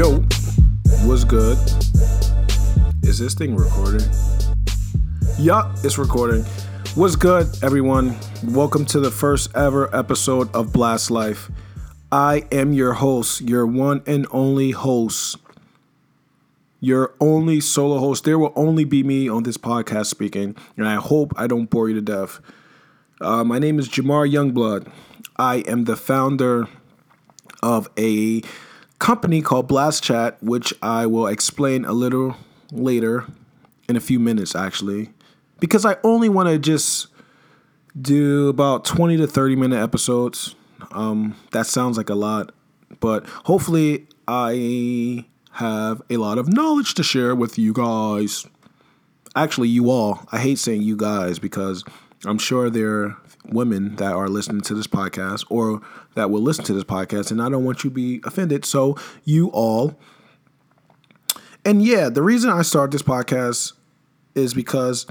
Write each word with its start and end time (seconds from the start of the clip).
Yo, 0.00 0.12
what's 1.04 1.24
good? 1.24 1.58
Is 3.02 3.18
this 3.18 3.34
thing 3.34 3.54
recording? 3.54 4.08
Yup, 5.38 5.76
it's 5.84 5.98
recording. 5.98 6.42
What's 6.94 7.16
good, 7.16 7.46
everyone? 7.62 8.16
Welcome 8.44 8.86
to 8.86 9.00
the 9.00 9.10
first 9.10 9.54
ever 9.54 9.94
episode 9.94 10.50
of 10.54 10.72
Blast 10.72 11.10
Life. 11.10 11.50
I 12.10 12.46
am 12.50 12.72
your 12.72 12.94
host, 12.94 13.42
your 13.42 13.66
one 13.66 14.02
and 14.06 14.26
only 14.30 14.70
host, 14.70 15.36
your 16.80 17.14
only 17.20 17.60
solo 17.60 17.98
host. 17.98 18.24
There 18.24 18.38
will 18.38 18.54
only 18.56 18.84
be 18.84 19.02
me 19.02 19.28
on 19.28 19.42
this 19.42 19.58
podcast 19.58 20.06
speaking, 20.06 20.56
and 20.78 20.88
I 20.88 20.94
hope 20.94 21.34
I 21.36 21.46
don't 21.46 21.68
bore 21.68 21.90
you 21.90 21.96
to 21.96 22.00
death. 22.00 22.40
Uh, 23.20 23.44
my 23.44 23.58
name 23.58 23.78
is 23.78 23.86
Jhamar 23.86 24.26
Youngblood. 24.32 24.90
I 25.36 25.56
am 25.56 25.84
the 25.84 25.94
founder 25.94 26.68
of 27.62 27.90
a 27.98 28.40
company 29.00 29.42
called 29.42 29.66
Blast 29.66 30.04
Chat, 30.04 30.40
which 30.40 30.72
I 30.80 31.06
will 31.06 31.26
explain 31.26 31.84
a 31.84 31.92
little 31.92 32.36
later 32.70 33.26
in 33.88 33.96
a 33.96 34.00
few 34.00 34.20
minutes, 34.20 34.54
actually, 34.54 35.10
because 35.58 35.84
I 35.84 35.96
only 36.04 36.28
want 36.28 36.48
to 36.48 36.58
just 36.58 37.08
do 38.00 38.48
about 38.48 38.84
20 38.84 39.16
to 39.16 39.26
30 39.26 39.56
minute 39.56 39.82
episodes. 39.82 40.54
Um, 40.92 41.34
that 41.50 41.66
sounds 41.66 41.96
like 41.96 42.08
a 42.08 42.14
lot, 42.14 42.52
but 43.00 43.26
hopefully, 43.26 44.06
I 44.28 45.24
have 45.52 46.00
a 46.08 46.18
lot 46.18 46.38
of 46.38 46.48
knowledge 46.48 46.94
to 46.94 47.02
share 47.02 47.34
with 47.34 47.58
you 47.58 47.72
guys. 47.72 48.46
Actually, 49.34 49.68
you 49.68 49.90
all. 49.90 50.26
I 50.30 50.38
hate 50.38 50.58
saying 50.58 50.82
you 50.82 50.96
guys 50.96 51.38
because 51.38 51.84
I'm 52.24 52.38
sure 52.38 52.70
there 52.70 53.02
are 53.02 53.16
women 53.46 53.96
that 53.96 54.12
are 54.12 54.28
listening 54.28 54.60
to 54.62 54.74
this 54.74 54.86
podcast 54.86 55.44
or 55.48 55.80
that 56.14 56.30
will 56.30 56.40
listen 56.40 56.64
to 56.64 56.72
this 56.72 56.84
podcast, 56.84 57.30
and 57.30 57.42
I 57.42 57.48
don't 57.48 57.64
want 57.64 57.84
you 57.84 57.90
to 57.90 57.94
be 57.94 58.20
offended. 58.24 58.64
So, 58.64 58.96
you 59.24 59.48
all. 59.48 59.98
And 61.64 61.82
yeah, 61.82 62.08
the 62.08 62.22
reason 62.22 62.50
I 62.50 62.62
started 62.62 62.92
this 62.92 63.02
podcast 63.02 63.74
is 64.34 64.54
because 64.54 65.06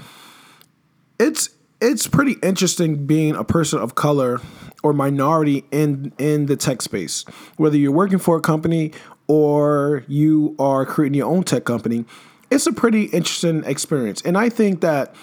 it's 1.20 1.50
it's 1.82 2.08
pretty 2.08 2.36
interesting 2.44 3.06
being 3.06 3.36
a 3.36 3.44
person 3.44 3.80
of 3.80 3.96
color 3.96 4.42
or 4.84 4.94
minority 4.94 5.66
in 5.72 6.12
in 6.18 6.48
the 6.48 6.56
tech 6.56 6.82
space. 6.82 7.24
Whether 7.58 7.78
you're 7.78 7.92
working 7.92 8.20
for 8.20 8.38
a 8.38 8.42
company 8.42 8.92
or 9.28 10.04
you 10.08 10.56
are 10.60 10.86
creating 10.86 11.16
your 11.16 11.28
own 11.28 11.44
tech 11.44 11.66
company, 11.66 12.06
it's 12.50 12.66
a 12.66 12.74
pretty 12.74 13.04
interesting 13.06 13.64
experience. 13.66 14.22
And 14.24 14.38
I 14.38 14.50
think 14.50 14.82
that 14.82 15.16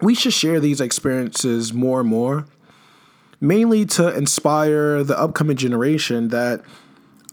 we 0.00 0.14
should 0.14 0.32
share 0.32 0.60
these 0.60 0.80
experiences 0.80 1.72
more 1.72 2.00
and 2.00 2.08
more, 2.08 2.46
mainly 3.44 3.84
to 3.84 4.16
inspire 4.16 5.04
the 5.04 5.18
upcoming 5.18 5.56
generation 5.56 6.28
that 6.28 6.62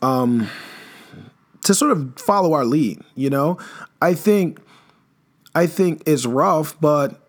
um 0.02 0.50
to 1.64 1.74
sort 1.74 1.92
of 1.92 2.14
follow 2.18 2.54
our 2.54 2.66
lead, 2.66 3.02
you 3.16 3.30
know? 3.30 3.58
I 4.02 4.14
think 4.14 4.60
I 5.54 5.68
think 5.68 6.04
it's 6.06 6.26
rough, 6.26 6.80
but 6.80 7.28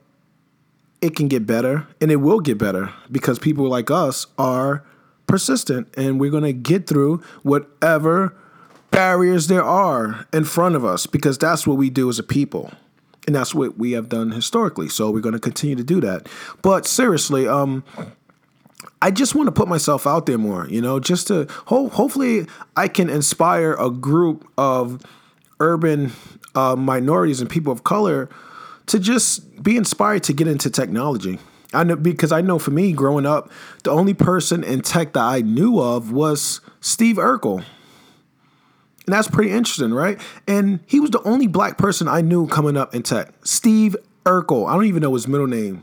it 1.01 1.17
can 1.17 1.29
get 1.29 1.47
better 1.47 1.87
and 2.01 2.11
it 2.11 2.17
will 2.17 2.41
get 2.41 2.59
better 2.59 2.93
because 3.11 3.39
people 3.39 3.69
like 3.69 3.91
us 3.91 4.27
are 4.39 4.85
persistent 5.27 5.89
and 5.97 6.21
we're 6.21 6.31
to 6.31 6.53
get 6.53 6.87
through 6.87 7.23
whatever 7.43 8.37
barriers 8.91 9.49
there 9.49 9.65
are 9.65 10.27
in 10.33 10.45
front 10.45 10.77
of 10.77 10.85
us 10.85 11.07
because 11.07 11.39
that's 11.39 11.67
what 11.67 11.77
we 11.77 11.91
do 11.91 12.09
as 12.09 12.19
a 12.19 12.23
people 12.23 12.71
and 13.27 13.35
that's 13.35 13.55
what 13.55 13.79
we 13.79 13.93
have 13.93 14.09
done 14.09 14.33
historically 14.33 14.89
so 14.89 15.11
we're 15.11 15.21
going 15.21 15.33
to 15.33 15.41
continue 15.41 15.75
to 15.75 15.83
do 15.83 16.01
that 16.01 16.29
but 16.61 16.87
seriously 16.87 17.49
um 17.49 17.83
I 19.01 19.11
just 19.11 19.35
want 19.35 19.47
to 19.49 19.53
put 19.53 19.69
myself 19.69 20.07
out 20.07 20.27
there 20.27 20.39
more, 20.39 20.67
you 20.69 20.81
know, 20.81 21.01
just 21.01 21.27
to 21.29 21.47
ho- 21.67 21.89
hopefully 21.89 22.47
I 22.77 22.89
can 22.89 23.11
inspire 23.11 23.75
a 23.75 23.91
group 23.91 24.49
of 24.57 25.05
urban 25.61 26.13
uh, 26.55 26.77
minorities 26.77 27.41
and 27.41 27.49
people 27.49 27.73
of 27.73 27.85
color 27.85 28.29
to 28.87 28.99
just 28.99 29.63
be 29.63 29.77
inspired 29.77 30.23
to 30.25 30.33
get 30.33 30.49
into 30.49 30.71
technology. 30.71 31.39
I 31.73 31.85
know 31.85 31.97
because 31.97 32.33
I 32.33 32.43
know 32.43 32.59
for 32.59 32.71
me 32.71 32.93
growing 32.93 33.27
up, 33.27 33.51
the 33.85 33.91
only 33.91 34.15
person 34.15 34.63
in 34.63 34.83
tech 34.83 35.15
that 35.15 35.23
I 35.23 35.41
knew 35.41 35.81
of 35.81 36.13
was 36.13 36.61
Steve 36.81 37.17
Urkel. 37.17 37.65
And 39.07 39.13
that's 39.15 39.29
pretty 39.29 39.51
interesting, 39.51 39.93
right? 39.93 40.21
And 40.47 40.81
he 40.87 41.01
was 41.01 41.11
the 41.11 41.23
only 41.23 41.47
black 41.47 41.77
person 41.79 42.07
I 42.07 42.21
knew 42.21 42.47
coming 42.47 42.77
up 42.77 42.95
in 42.95 43.03
tech. 43.03 43.33
Steve 43.43 43.97
Urkel. 44.25 44.69
I 44.69 44.75
don't 44.75 44.85
even 44.85 45.03
know 45.03 45.15
his 45.15 45.27
middle 45.27 45.47
name. 45.47 45.83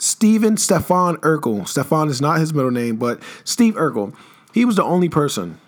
Steven 0.00 0.56
Stefan 0.56 1.16
Urkel. 1.18 1.68
Stefan 1.68 2.08
is 2.08 2.20
not 2.20 2.40
his 2.40 2.54
middle 2.54 2.70
name, 2.70 2.96
but 2.96 3.22
Steve 3.44 3.74
Urkel. 3.74 4.14
He 4.52 4.64
was 4.64 4.76
the 4.76 4.84
only 4.84 5.08
person. 5.08 5.60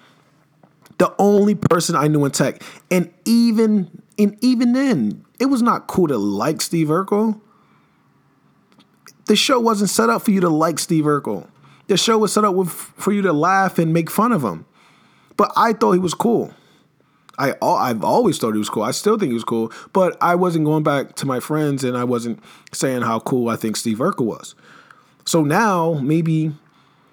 The 0.98 1.14
only 1.18 1.54
person 1.54 1.96
I 1.96 2.08
knew 2.08 2.24
in 2.24 2.30
tech. 2.30 2.62
And 2.90 3.12
even 3.24 4.02
and 4.18 4.36
even 4.40 4.72
then, 4.72 5.24
it 5.38 5.46
was 5.46 5.62
not 5.62 5.86
cool 5.86 6.08
to 6.08 6.18
like 6.18 6.60
Steve 6.60 6.88
Urkel. 6.88 7.40
The 9.26 9.36
show 9.36 9.60
wasn't 9.60 9.90
set 9.90 10.10
up 10.10 10.22
for 10.22 10.30
you 10.30 10.40
to 10.40 10.48
like 10.48 10.78
Steve 10.78 11.04
Urkel. 11.04 11.48
The 11.88 11.96
show 11.96 12.18
was 12.18 12.32
set 12.32 12.44
up 12.44 12.54
with, 12.54 12.70
for 12.70 13.12
you 13.12 13.22
to 13.22 13.32
laugh 13.32 13.78
and 13.78 13.92
make 13.92 14.10
fun 14.10 14.32
of 14.32 14.42
him. 14.42 14.64
But 15.36 15.52
I 15.56 15.72
thought 15.72 15.92
he 15.92 15.98
was 15.98 16.14
cool. 16.14 16.54
I 17.42 17.54
I've 17.60 18.04
always 18.04 18.38
thought 18.38 18.52
he 18.52 18.58
was 18.58 18.70
cool. 18.70 18.84
I 18.84 18.92
still 18.92 19.18
think 19.18 19.30
he 19.30 19.34
was 19.34 19.44
cool, 19.44 19.72
but 19.92 20.16
I 20.22 20.36
wasn't 20.36 20.64
going 20.64 20.84
back 20.84 21.16
to 21.16 21.26
my 21.26 21.40
friends 21.40 21.82
and 21.82 21.96
I 21.96 22.04
wasn't 22.04 22.40
saying 22.72 23.02
how 23.02 23.18
cool 23.20 23.48
I 23.48 23.56
think 23.56 23.76
Steve 23.76 23.98
Urkel 23.98 24.26
was. 24.26 24.54
So 25.24 25.42
now 25.42 25.94
maybe 25.94 26.52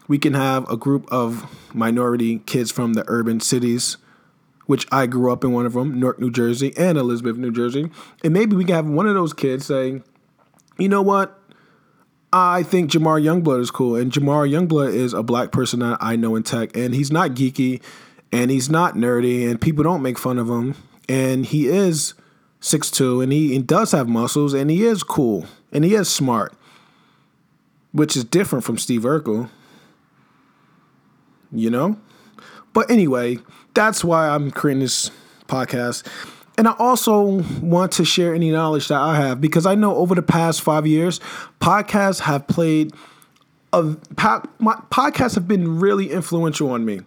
we 0.08 0.18
can 0.18 0.34
have 0.36 0.70
a 0.70 0.78
group 0.78 1.08
of 1.12 1.46
minority 1.74 2.40
kids 2.40 2.72
from 2.72 2.94
the 2.94 3.04
urban 3.08 3.40
cities, 3.40 3.98
which 4.66 4.86
I 4.92 5.08
grew 5.08 5.32
up 5.32 5.44
in 5.44 5.52
one 5.52 5.66
of 5.66 5.74
them, 5.74 6.00
Newark, 6.00 6.20
New 6.20 6.32
Jersey, 6.32 6.74
and 6.78 6.98
Elizabeth, 6.98 7.38
New 7.38 7.52
Jersey, 7.52 7.90
and 8.24 8.34
maybe 8.34 8.56
we 8.56 8.66
can 8.66 8.76
have 8.76 8.88
one 8.88 9.08
of 9.08 9.16
those 9.16 9.34
kids 9.34 9.66
saying, 9.66 10.04
"You 10.78 10.90
know 10.90 11.02
what? 11.02 11.36
I 12.32 12.62
think 12.62 12.92
Jhamar 12.92 13.20
Youngblood 13.20 13.62
is 13.62 13.72
cool, 13.72 13.96
and 13.96 14.12
Jhamar 14.12 14.48
Youngblood 14.48 14.94
is 14.94 15.14
a 15.14 15.24
black 15.24 15.52
person 15.52 15.80
that 15.80 15.98
I 16.00 16.16
know 16.16 16.36
in 16.36 16.44
tech, 16.44 16.78
and 16.78 16.94
he's 16.94 17.12
not 17.12 17.32
geeky." 17.32 17.82
And 18.32 18.52
he's 18.52 18.70
not 18.70 18.96
nerdy 18.96 19.50
and 19.50 19.60
people 19.60 19.84
don't 19.84 20.02
make 20.02 20.18
fun 20.18 20.38
of 20.38 20.48
him. 20.48 20.76
And 21.08 21.46
he 21.46 21.68
is 21.68 22.14
6'2 22.62 23.24
and 23.24 23.32
he, 23.32 23.50
he 23.50 23.60
does 23.60 23.92
have 23.92 24.08
muscles 24.08 24.54
and 24.54 24.70
he 24.70 24.84
is 24.84 25.04
cool 25.04 25.46
and 25.72 25.86
he 25.86 25.96
is 25.96 26.10
smart 26.10 26.54
which 27.92 28.16
is 28.16 28.24
different 28.24 28.66
from 28.66 28.78
steve 28.78 29.02
urkel 29.02 29.50
you 31.52 31.70
know? 31.72 31.98
But 32.74 32.92
anyway 32.92 33.40
that's 33.74 34.04
why 34.04 34.30
i'm 34.30 34.52
creating 34.52 34.82
this 34.82 35.10
podcast. 35.48 36.06
And 36.58 36.68
i 36.68 36.76
also 36.78 37.44
want 37.62 37.94
to 37.94 38.06
share 38.06 38.36
any 38.36 38.52
knowledge 38.52 38.90
that 38.90 39.00
i 39.00 39.16
have 39.16 39.40
because 39.40 39.66
i 39.66 39.74
know 39.74 39.96
over 39.96 40.14
the 40.14 40.22
past 40.22 40.62
five 40.62 40.86
years 40.86 41.20
podcasts 41.62 42.20
have 42.22 42.46
played 42.48 42.92
my 43.72 44.76
podcasts 44.92 45.36
have 45.36 45.48
been 45.48 45.80
really 45.80 46.12
influential 46.12 46.72
on 46.72 46.84
me 46.84 47.02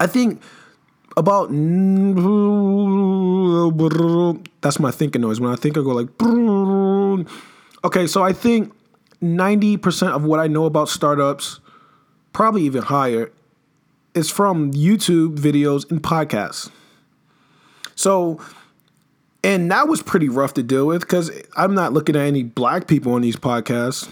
I 0.00 0.06
think 0.06 0.42
about 1.16 1.48
that's 4.60 4.78
my 4.78 4.90
thinking 4.90 5.22
noise. 5.22 5.40
When 5.40 5.50
I 5.52 5.56
think, 5.56 5.76
I 5.76 5.80
go 5.80 5.90
like. 5.90 6.08
Okay, 7.84 8.06
so 8.06 8.22
I 8.22 8.32
think 8.32 8.72
ninety 9.20 9.76
percent 9.76 10.12
of 10.12 10.24
what 10.24 10.40
I 10.40 10.46
know 10.46 10.64
about 10.64 10.88
startups, 10.88 11.60
probably 12.32 12.62
even 12.62 12.82
higher, 12.82 13.32
is 14.14 14.30
from 14.30 14.72
YouTube 14.72 15.36
videos 15.36 15.90
and 15.90 16.02
podcasts. 16.02 16.70
So, 17.94 18.40
and 19.42 19.70
that 19.72 19.88
was 19.88 20.02
pretty 20.02 20.28
rough 20.28 20.54
to 20.54 20.62
deal 20.62 20.86
with 20.86 21.00
because 21.00 21.30
I'm 21.56 21.74
not 21.74 21.92
looking 21.92 22.14
at 22.14 22.22
any 22.22 22.44
black 22.44 22.86
people 22.86 23.12
on 23.14 23.22
these 23.22 23.36
podcasts. 23.36 24.08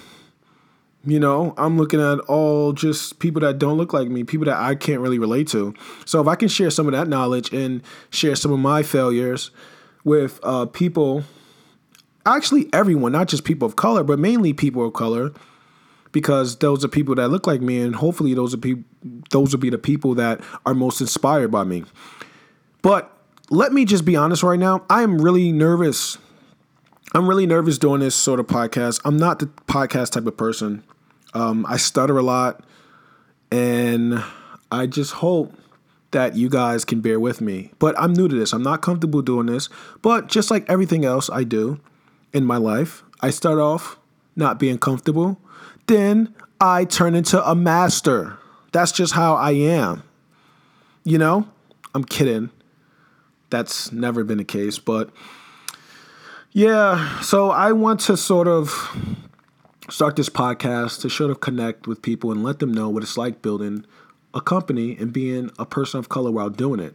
You 1.08 1.20
know, 1.20 1.54
I'm 1.56 1.78
looking 1.78 2.00
at 2.00 2.18
all 2.20 2.72
just 2.72 3.20
people 3.20 3.40
that 3.42 3.58
don't 3.58 3.76
look 3.76 3.92
like 3.92 4.08
me, 4.08 4.24
people 4.24 4.46
that 4.46 4.56
I 4.56 4.74
can't 4.74 5.00
really 5.00 5.20
relate 5.20 5.46
to. 5.48 5.72
So 6.04 6.20
if 6.20 6.26
I 6.26 6.34
can 6.34 6.48
share 6.48 6.68
some 6.68 6.86
of 6.86 6.92
that 6.92 7.06
knowledge 7.06 7.52
and 7.52 7.80
share 8.10 8.34
some 8.34 8.52
of 8.52 8.58
my 8.58 8.82
failures 8.82 9.52
with 10.02 10.40
uh, 10.42 10.66
people, 10.66 11.22
actually 12.26 12.68
everyone, 12.72 13.12
not 13.12 13.28
just 13.28 13.44
people 13.44 13.66
of 13.66 13.76
color, 13.76 14.02
but 14.02 14.18
mainly 14.18 14.52
people 14.52 14.84
of 14.84 14.94
color, 14.94 15.32
because 16.10 16.56
those 16.56 16.84
are 16.84 16.88
people 16.88 17.14
that 17.14 17.28
look 17.28 17.46
like 17.46 17.60
me, 17.60 17.80
and 17.80 17.94
hopefully 17.94 18.34
those 18.34 18.52
are 18.52 18.58
people, 18.58 18.82
those 19.30 19.52
will 19.52 19.60
be 19.60 19.70
the 19.70 19.78
people 19.78 20.14
that 20.16 20.40
are 20.64 20.74
most 20.74 21.00
inspired 21.00 21.52
by 21.52 21.62
me. 21.62 21.84
But 22.82 23.16
let 23.48 23.72
me 23.72 23.84
just 23.84 24.04
be 24.04 24.16
honest 24.16 24.42
right 24.42 24.58
now. 24.58 24.84
I 24.90 25.02
am 25.02 25.20
really 25.20 25.52
nervous. 25.52 26.18
I'm 27.14 27.28
really 27.28 27.46
nervous 27.46 27.78
doing 27.78 28.00
this 28.00 28.16
sort 28.16 28.40
of 28.40 28.48
podcast. 28.48 29.00
I'm 29.04 29.16
not 29.16 29.38
the 29.38 29.46
podcast 29.46 30.10
type 30.10 30.26
of 30.26 30.36
person. 30.36 30.82
Um, 31.34 31.66
I 31.68 31.76
stutter 31.76 32.16
a 32.16 32.22
lot, 32.22 32.64
and 33.50 34.22
I 34.70 34.86
just 34.86 35.12
hope 35.14 35.52
that 36.12 36.36
you 36.36 36.48
guys 36.48 36.84
can 36.84 37.00
bear 37.00 37.20
with 37.20 37.40
me. 37.40 37.72
But 37.78 37.98
I'm 37.98 38.12
new 38.12 38.28
to 38.28 38.34
this. 38.34 38.52
I'm 38.52 38.62
not 38.62 38.80
comfortable 38.80 39.22
doing 39.22 39.46
this. 39.46 39.68
But 40.02 40.28
just 40.28 40.50
like 40.50 40.68
everything 40.68 41.04
else 41.04 41.28
I 41.28 41.44
do 41.44 41.80
in 42.32 42.44
my 42.44 42.56
life, 42.56 43.02
I 43.20 43.30
start 43.30 43.58
off 43.58 43.98
not 44.34 44.58
being 44.58 44.78
comfortable. 44.78 45.38
Then 45.86 46.34
I 46.60 46.84
turn 46.84 47.14
into 47.14 47.44
a 47.46 47.54
master. 47.54 48.38
That's 48.72 48.92
just 48.92 49.12
how 49.12 49.34
I 49.34 49.52
am. 49.52 50.02
You 51.04 51.18
know? 51.18 51.48
I'm 51.94 52.04
kidding. 52.04 52.50
That's 53.50 53.92
never 53.92 54.24
been 54.24 54.38
the 54.38 54.44
case, 54.44 54.78
but 54.78 55.10
yeah, 56.52 57.20
so 57.20 57.50
I 57.50 57.72
want 57.72 58.00
to 58.00 58.16
sort 58.16 58.48
of 58.48 58.70
start 59.88 60.16
this 60.16 60.28
podcast 60.28 61.00
to 61.02 61.08
sort 61.08 61.30
of 61.30 61.40
connect 61.40 61.86
with 61.86 62.02
people 62.02 62.32
and 62.32 62.42
let 62.42 62.58
them 62.58 62.72
know 62.72 62.88
what 62.88 63.02
it's 63.02 63.16
like 63.16 63.42
building 63.42 63.84
a 64.34 64.40
company 64.40 64.96
and 64.98 65.12
being 65.12 65.50
a 65.58 65.64
person 65.64 65.98
of 65.98 66.08
color 66.08 66.30
while 66.30 66.50
doing 66.50 66.80
it. 66.80 66.94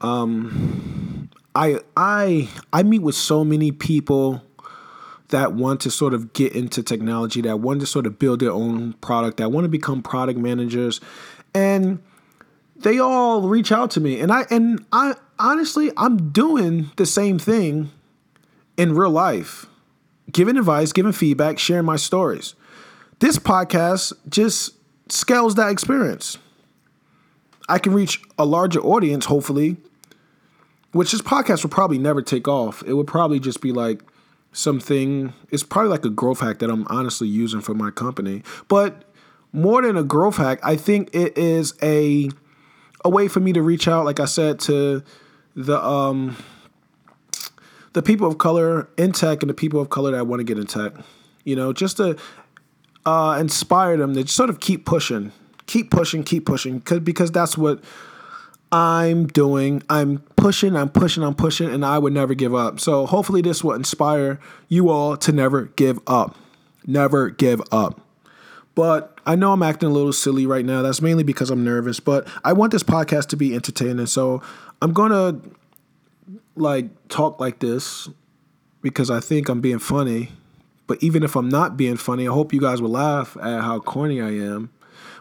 Um, 0.00 1.30
I 1.54 1.80
I 1.96 2.48
I 2.72 2.82
meet 2.82 3.00
with 3.00 3.14
so 3.14 3.44
many 3.44 3.72
people 3.72 4.42
that 5.28 5.52
want 5.52 5.80
to 5.80 5.90
sort 5.90 6.14
of 6.14 6.32
get 6.32 6.52
into 6.52 6.82
technology, 6.82 7.40
that 7.42 7.60
want 7.60 7.80
to 7.80 7.86
sort 7.86 8.06
of 8.06 8.18
build 8.18 8.40
their 8.40 8.50
own 8.50 8.94
product, 8.94 9.38
that 9.38 9.50
want 9.50 9.64
to 9.64 9.68
become 9.68 10.02
product 10.02 10.38
managers, 10.38 11.00
and 11.54 12.02
they 12.76 12.98
all 12.98 13.42
reach 13.48 13.72
out 13.72 13.90
to 13.92 14.00
me, 14.00 14.20
and 14.20 14.32
I 14.32 14.46
and 14.50 14.84
I 14.92 15.14
honestly 15.38 15.90
I'm 15.96 16.30
doing 16.30 16.90
the 16.96 17.06
same 17.06 17.38
thing 17.38 17.90
in 18.76 18.94
real 18.94 19.10
life, 19.10 19.66
giving 20.30 20.56
advice, 20.56 20.92
giving 20.92 21.12
feedback, 21.12 21.58
sharing 21.58 21.84
my 21.84 21.96
stories. 21.96 22.54
This 23.20 23.38
podcast 23.38 24.12
just 24.28 24.74
scales 25.08 25.54
that 25.54 25.70
experience. 25.70 26.38
I 27.68 27.78
can 27.78 27.94
reach 27.94 28.20
a 28.38 28.44
larger 28.44 28.80
audience, 28.80 29.26
hopefully, 29.26 29.76
which 30.92 31.12
this 31.12 31.22
podcast 31.22 31.62
will 31.62 31.70
probably 31.70 31.98
never 31.98 32.22
take 32.22 32.46
off. 32.46 32.82
It 32.86 32.94
would 32.94 33.06
probably 33.06 33.40
just 33.40 33.60
be 33.60 33.72
like 33.72 34.02
something, 34.52 35.32
it's 35.50 35.62
probably 35.62 35.90
like 35.90 36.04
a 36.04 36.10
growth 36.10 36.40
hack 36.40 36.58
that 36.60 36.70
I'm 36.70 36.86
honestly 36.88 37.26
using 37.26 37.60
for 37.60 37.74
my 37.74 37.90
company. 37.90 38.42
But 38.68 39.04
more 39.52 39.82
than 39.82 39.96
a 39.96 40.04
growth 40.04 40.36
hack, 40.36 40.60
I 40.62 40.76
think 40.76 41.10
it 41.14 41.36
is 41.38 41.74
a 41.82 42.30
a 43.04 43.10
way 43.10 43.28
for 43.28 43.40
me 43.40 43.52
to 43.52 43.62
reach 43.62 43.86
out, 43.86 44.04
like 44.04 44.20
I 44.20 44.24
said, 44.24 44.58
to 44.60 45.02
the 45.54 45.82
um 45.84 46.36
the 47.94 48.02
people 48.02 48.28
of 48.28 48.38
color 48.38 48.88
in 48.98 49.12
tech 49.12 49.42
and 49.42 49.48
the 49.48 49.54
people 49.54 49.80
of 49.80 49.88
color 49.88 50.12
that 50.12 50.26
want 50.26 50.40
to 50.40 50.44
get 50.44 50.58
in 50.58 50.66
tech. 50.66 50.92
You 51.44 51.56
know, 51.56 51.72
just 51.72 51.96
to 51.96 52.16
uh, 53.06 53.36
inspire 53.40 53.96
them 53.96 54.14
to 54.14 54.26
sort 54.26 54.50
of 54.50 54.60
keep 54.60 54.84
pushing, 54.84 55.32
keep 55.66 55.90
pushing, 55.90 56.22
keep 56.22 56.44
pushing, 56.44 56.80
cause, 56.80 57.00
because 57.00 57.30
that's 57.30 57.56
what 57.56 57.82
I'm 58.72 59.26
doing. 59.26 59.82
I'm 59.88 60.18
pushing, 60.36 60.76
I'm 60.76 60.90
pushing, 60.90 61.22
I'm 61.22 61.34
pushing, 61.34 61.70
and 61.70 61.84
I 61.84 61.98
would 61.98 62.12
never 62.12 62.34
give 62.34 62.54
up. 62.54 62.80
So 62.80 63.06
hopefully, 63.06 63.42
this 63.42 63.62
will 63.62 63.74
inspire 63.74 64.40
you 64.68 64.90
all 64.90 65.16
to 65.18 65.32
never 65.32 65.66
give 65.76 66.00
up. 66.06 66.36
Never 66.86 67.30
give 67.30 67.62
up. 67.70 68.00
But 68.74 69.18
I 69.24 69.36
know 69.36 69.52
I'm 69.52 69.62
acting 69.62 69.88
a 69.88 69.92
little 69.92 70.12
silly 70.12 70.46
right 70.46 70.64
now. 70.64 70.82
That's 70.82 71.00
mainly 71.00 71.22
because 71.22 71.50
I'm 71.50 71.64
nervous, 71.64 72.00
but 72.00 72.26
I 72.42 72.52
want 72.52 72.72
this 72.72 72.82
podcast 72.82 73.28
to 73.28 73.36
be 73.36 73.54
entertaining. 73.54 74.06
So 74.06 74.42
I'm 74.82 74.92
going 74.92 75.12
to 75.12 75.50
like 76.56 77.08
talk 77.08 77.40
like 77.40 77.58
this 77.58 78.08
because 78.82 79.10
I 79.10 79.20
think 79.20 79.48
I'm 79.48 79.60
being 79.60 79.78
funny. 79.78 80.30
But 80.86 81.02
even 81.02 81.22
if 81.22 81.34
I'm 81.34 81.48
not 81.48 81.76
being 81.76 81.96
funny, 81.96 82.28
I 82.28 82.32
hope 82.32 82.52
you 82.52 82.60
guys 82.60 82.82
will 82.82 82.90
laugh 82.90 83.36
at 83.38 83.62
how 83.62 83.80
corny 83.80 84.20
I 84.20 84.30
am. 84.30 84.70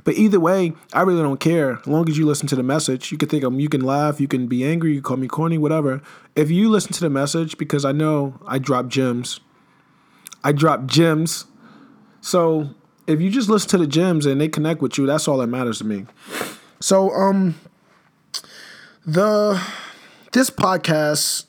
But 0.03 0.15
either 0.15 0.39
way, 0.39 0.73
I 0.91 1.01
really 1.03 1.21
don't 1.21 1.39
care. 1.39 1.79
As 1.79 1.87
long 1.87 2.09
as 2.09 2.17
you 2.17 2.25
listen 2.25 2.47
to 2.47 2.55
the 2.57 2.63
message, 2.63 3.11
you 3.11 3.17
can 3.17 3.29
think 3.29 3.43
I'm, 3.43 3.59
you 3.59 3.69
can 3.69 3.81
laugh, 3.81 4.19
you 4.19 4.27
can 4.27 4.47
be 4.47 4.65
angry, 4.65 4.93
you 4.93 5.01
call 5.01 5.15
me 5.15 5.27
corny, 5.27 5.57
whatever. 5.57 6.01
If 6.35 6.51
you 6.51 6.69
listen 6.69 6.91
to 6.91 6.99
the 6.99 7.09
message, 7.09 7.57
because 7.57 7.85
I 7.85 7.93
know 7.93 8.37
I 8.45 8.59
drop 8.59 8.89
gems, 8.89 9.39
I 10.43 10.51
drop 10.51 10.85
gems. 10.85 11.45
So 12.19 12.71
if 13.07 13.21
you 13.21 13.29
just 13.29 13.47
listen 13.47 13.69
to 13.69 13.77
the 13.77 13.87
gems 13.87 14.25
and 14.25 14.41
they 14.41 14.49
connect 14.49 14.81
with 14.81 14.97
you, 14.97 15.05
that's 15.05 15.27
all 15.27 15.37
that 15.37 15.47
matters 15.47 15.77
to 15.77 15.85
me. 15.85 16.05
So 16.81 17.11
um, 17.11 17.55
the 19.05 19.61
this 20.33 20.49
podcast 20.49 21.45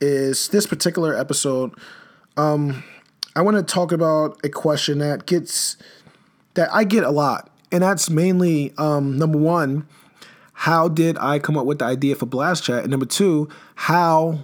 is 0.00 0.48
this 0.48 0.66
particular 0.66 1.16
episode. 1.16 1.72
Um, 2.36 2.84
I 3.34 3.42
want 3.42 3.56
to 3.56 3.62
talk 3.62 3.90
about 3.92 4.38
a 4.44 4.48
question 4.48 4.98
that 4.98 5.26
gets 5.26 5.76
that 6.54 6.72
I 6.72 6.84
get 6.84 7.02
a 7.02 7.10
lot, 7.10 7.50
and 7.70 7.82
that's 7.82 8.08
mainly 8.08 8.72
um, 8.78 9.18
number 9.18 9.38
one, 9.38 9.88
how 10.52 10.88
did 10.88 11.18
I 11.18 11.40
come 11.40 11.56
up 11.58 11.66
with 11.66 11.80
the 11.80 11.84
idea 11.84 12.14
for 12.14 12.26
Blast 12.26 12.64
Chat, 12.64 12.82
and 12.82 12.90
number 12.90 13.06
two, 13.06 13.48
how 13.74 14.38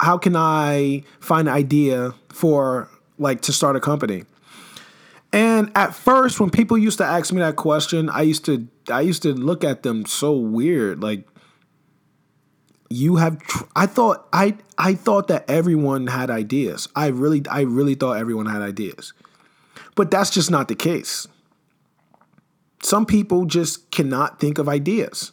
how 0.00 0.16
can 0.16 0.34
I 0.36 1.02
find 1.20 1.48
an 1.48 1.54
idea 1.54 2.14
for 2.30 2.88
like 3.18 3.42
to 3.42 3.52
start 3.52 3.76
a 3.76 3.80
company? 3.80 4.24
And 5.34 5.70
at 5.74 5.94
first, 5.94 6.40
when 6.40 6.48
people 6.48 6.78
used 6.78 6.98
to 6.98 7.04
ask 7.04 7.32
me 7.32 7.40
that 7.40 7.56
question, 7.56 8.08
I 8.08 8.22
used 8.22 8.46
to 8.46 8.66
I 8.90 9.02
used 9.02 9.22
to 9.22 9.34
look 9.34 9.64
at 9.64 9.82
them 9.82 10.06
so 10.06 10.32
weird, 10.32 11.02
like 11.02 11.28
you 12.90 13.16
have 13.16 13.38
tr- 13.40 13.64
i 13.74 13.86
thought 13.86 14.28
i 14.32 14.56
i 14.78 14.94
thought 14.94 15.28
that 15.28 15.48
everyone 15.48 16.06
had 16.06 16.30
ideas. 16.30 16.88
I 16.94 17.08
really 17.08 17.42
i 17.50 17.62
really 17.62 17.94
thought 17.94 18.18
everyone 18.18 18.46
had 18.46 18.62
ideas. 18.62 19.12
But 19.94 20.10
that's 20.10 20.30
just 20.30 20.50
not 20.50 20.68
the 20.68 20.74
case. 20.74 21.28
Some 22.82 23.06
people 23.06 23.46
just 23.46 23.90
cannot 23.90 24.40
think 24.40 24.58
of 24.58 24.68
ideas. 24.68 25.32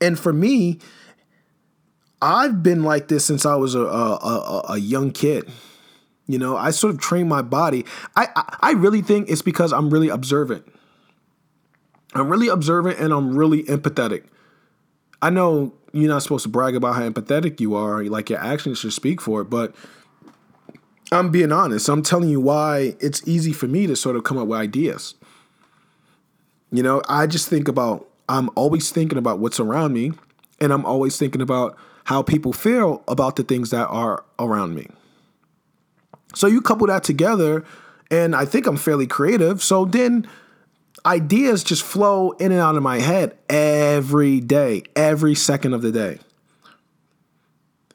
And 0.00 0.18
for 0.18 0.32
me 0.32 0.78
i've 2.22 2.62
been 2.62 2.82
like 2.82 3.08
this 3.08 3.24
since 3.24 3.46
i 3.46 3.54
was 3.54 3.74
a 3.74 3.80
a, 3.80 4.16
a, 4.16 4.64
a 4.70 4.78
young 4.78 5.10
kid. 5.10 5.48
You 6.26 6.38
know 6.38 6.56
i 6.56 6.70
sort 6.70 6.94
of 6.94 7.00
trained 7.00 7.28
my 7.28 7.42
body. 7.42 7.84
I, 8.16 8.28
I 8.34 8.56
i 8.60 8.72
really 8.72 9.02
think 9.02 9.28
it's 9.30 9.42
because 9.42 9.72
i'm 9.72 9.90
really 9.90 10.08
observant. 10.08 10.64
I'm 12.14 12.28
really 12.28 12.48
observant 12.48 12.98
and 12.98 13.12
i'm 13.12 13.36
really 13.36 13.62
empathetic. 13.64 14.24
I 15.22 15.30
know 15.30 15.74
you're 15.92 16.08
not 16.08 16.22
supposed 16.22 16.44
to 16.44 16.48
brag 16.48 16.76
about 16.76 16.94
how 16.94 17.08
empathetic 17.08 17.60
you 17.60 17.74
are. 17.74 18.04
Like 18.04 18.30
your 18.30 18.38
actions 18.38 18.78
should 18.78 18.92
speak 18.92 19.20
for 19.20 19.40
it. 19.40 19.50
But 19.50 19.74
I'm 21.12 21.30
being 21.30 21.52
honest. 21.52 21.88
I'm 21.88 22.02
telling 22.02 22.28
you 22.28 22.40
why 22.40 22.94
it's 23.00 23.26
easy 23.26 23.52
for 23.52 23.66
me 23.66 23.86
to 23.86 23.96
sort 23.96 24.16
of 24.16 24.24
come 24.24 24.38
up 24.38 24.46
with 24.46 24.58
ideas. 24.58 25.14
You 26.70 26.82
know, 26.82 27.02
I 27.08 27.26
just 27.26 27.48
think 27.48 27.66
about, 27.66 28.08
I'm 28.28 28.48
always 28.54 28.90
thinking 28.90 29.18
about 29.18 29.40
what's 29.40 29.58
around 29.58 29.92
me, 29.92 30.12
and 30.60 30.72
I'm 30.72 30.86
always 30.86 31.16
thinking 31.18 31.40
about 31.40 31.76
how 32.04 32.22
people 32.22 32.52
feel 32.52 33.02
about 33.08 33.34
the 33.34 33.42
things 33.42 33.70
that 33.70 33.86
are 33.88 34.24
around 34.38 34.76
me. 34.76 34.86
So 36.34 36.46
you 36.46 36.60
couple 36.60 36.86
that 36.86 37.02
together, 37.02 37.64
and 38.08 38.36
I 38.36 38.44
think 38.44 38.66
I'm 38.66 38.76
fairly 38.76 39.08
creative. 39.08 39.62
So 39.64 39.84
then 39.84 40.28
ideas 41.04 41.64
just 41.64 41.82
flow 41.82 42.32
in 42.32 42.52
and 42.52 42.60
out 42.60 42.76
of 42.76 42.82
my 42.82 43.00
head 43.00 43.36
every 43.48 44.40
day, 44.40 44.82
every 44.94 45.34
second 45.34 45.74
of 45.74 45.82
the 45.82 45.92
day. 45.92 46.18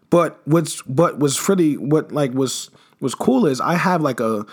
But 0.09 0.39
what's 0.45 0.85
what 0.87 1.19
was 1.19 1.37
pretty 1.37 1.77
what 1.77 2.11
like 2.11 2.33
was 2.33 2.69
was 2.99 3.15
cool 3.15 3.45
is 3.45 3.59
I 3.59 3.75
have 3.75 4.01
like 4.01 4.19
a 4.19 4.45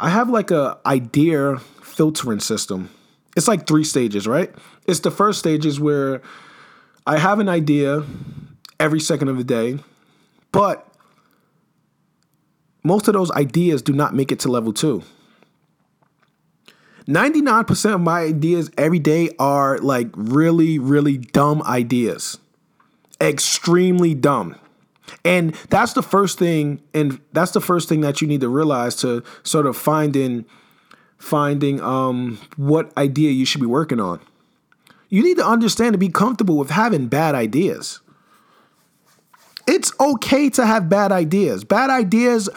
I 0.00 0.10
have 0.10 0.28
like 0.28 0.50
a 0.50 0.78
idea 0.86 1.58
filtering 1.82 2.40
system. 2.40 2.90
It's 3.36 3.48
like 3.48 3.66
three 3.66 3.84
stages, 3.84 4.26
right? 4.26 4.54
It's 4.86 5.00
the 5.00 5.10
first 5.10 5.38
stage 5.38 5.64
is 5.64 5.80
where 5.80 6.22
I 7.06 7.18
have 7.18 7.38
an 7.38 7.48
idea 7.48 8.04
every 8.78 9.00
second 9.00 9.28
of 9.28 9.36
the 9.36 9.44
day, 9.44 9.78
but 10.50 10.86
most 12.84 13.08
of 13.08 13.14
those 13.14 13.30
ideas 13.32 13.82
do 13.82 13.92
not 13.92 14.14
make 14.14 14.32
it 14.32 14.40
to 14.40 14.48
level 14.48 14.72
two. 14.72 15.02
99% 17.06 17.94
of 17.94 18.00
my 18.00 18.20
ideas 18.20 18.70
every 18.78 18.98
day 18.98 19.30
are 19.38 19.78
like 19.78 20.08
really, 20.14 20.78
really 20.78 21.18
dumb 21.18 21.62
ideas. 21.62 22.38
Extremely 23.20 24.14
dumb. 24.14 24.56
And 25.24 25.54
that's 25.68 25.92
the 25.92 26.02
first 26.02 26.38
thing, 26.38 26.80
and 26.94 27.20
that's 27.32 27.52
the 27.52 27.60
first 27.60 27.88
thing 27.88 28.00
that 28.00 28.20
you 28.20 28.28
need 28.28 28.40
to 28.40 28.48
realize 28.48 28.96
to 28.96 29.22
sort 29.42 29.66
of 29.66 29.76
finding 29.76 30.44
finding 31.18 31.80
um 31.80 32.36
what 32.56 32.96
idea 32.96 33.30
you 33.30 33.44
should 33.44 33.60
be 33.60 33.66
working 33.66 34.00
on. 34.00 34.18
You 35.08 35.22
need 35.22 35.36
to 35.36 35.46
understand 35.46 35.92
to 35.92 35.98
be 35.98 36.08
comfortable 36.08 36.56
with 36.56 36.70
having 36.70 37.06
bad 37.06 37.34
ideas. 37.34 38.00
It's 39.68 39.92
okay 40.00 40.50
to 40.50 40.66
have 40.66 40.88
bad 40.88 41.12
ideas. 41.12 41.62
Bad 41.62 41.90
ideas 41.90 42.48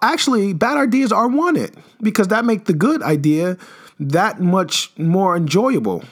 actually 0.00 0.52
bad 0.52 0.76
ideas 0.76 1.10
are 1.12 1.28
wanted 1.28 1.76
because 2.00 2.28
that 2.28 2.44
make 2.44 2.66
the 2.66 2.72
good 2.72 3.02
idea 3.02 3.56
that 3.98 4.40
much 4.40 4.96
more 4.98 5.36
enjoyable. 5.36 6.04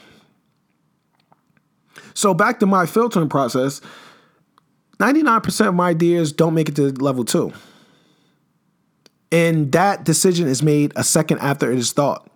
So 2.15 2.35
back 2.35 2.61
to 2.61 2.67
my 2.67 2.87
filtering 2.87 3.29
process, 3.29 3.81
99% 4.99 5.69
of 5.69 5.75
my 5.75 5.89
ideas 5.89 6.33
don't 6.33 6.55
make 6.55 6.69
it 6.69 6.77
to 6.77 6.91
level 6.93 7.25
two. 7.25 7.53
And 9.33 9.73
that 9.73 10.05
decision 10.05 10.49
is 10.49 10.63
made 10.63 10.93
a 10.97 11.05
second 11.05 11.39
after 11.39 11.71
it 11.71 11.79
is 11.79 11.93
thought. 11.93 12.29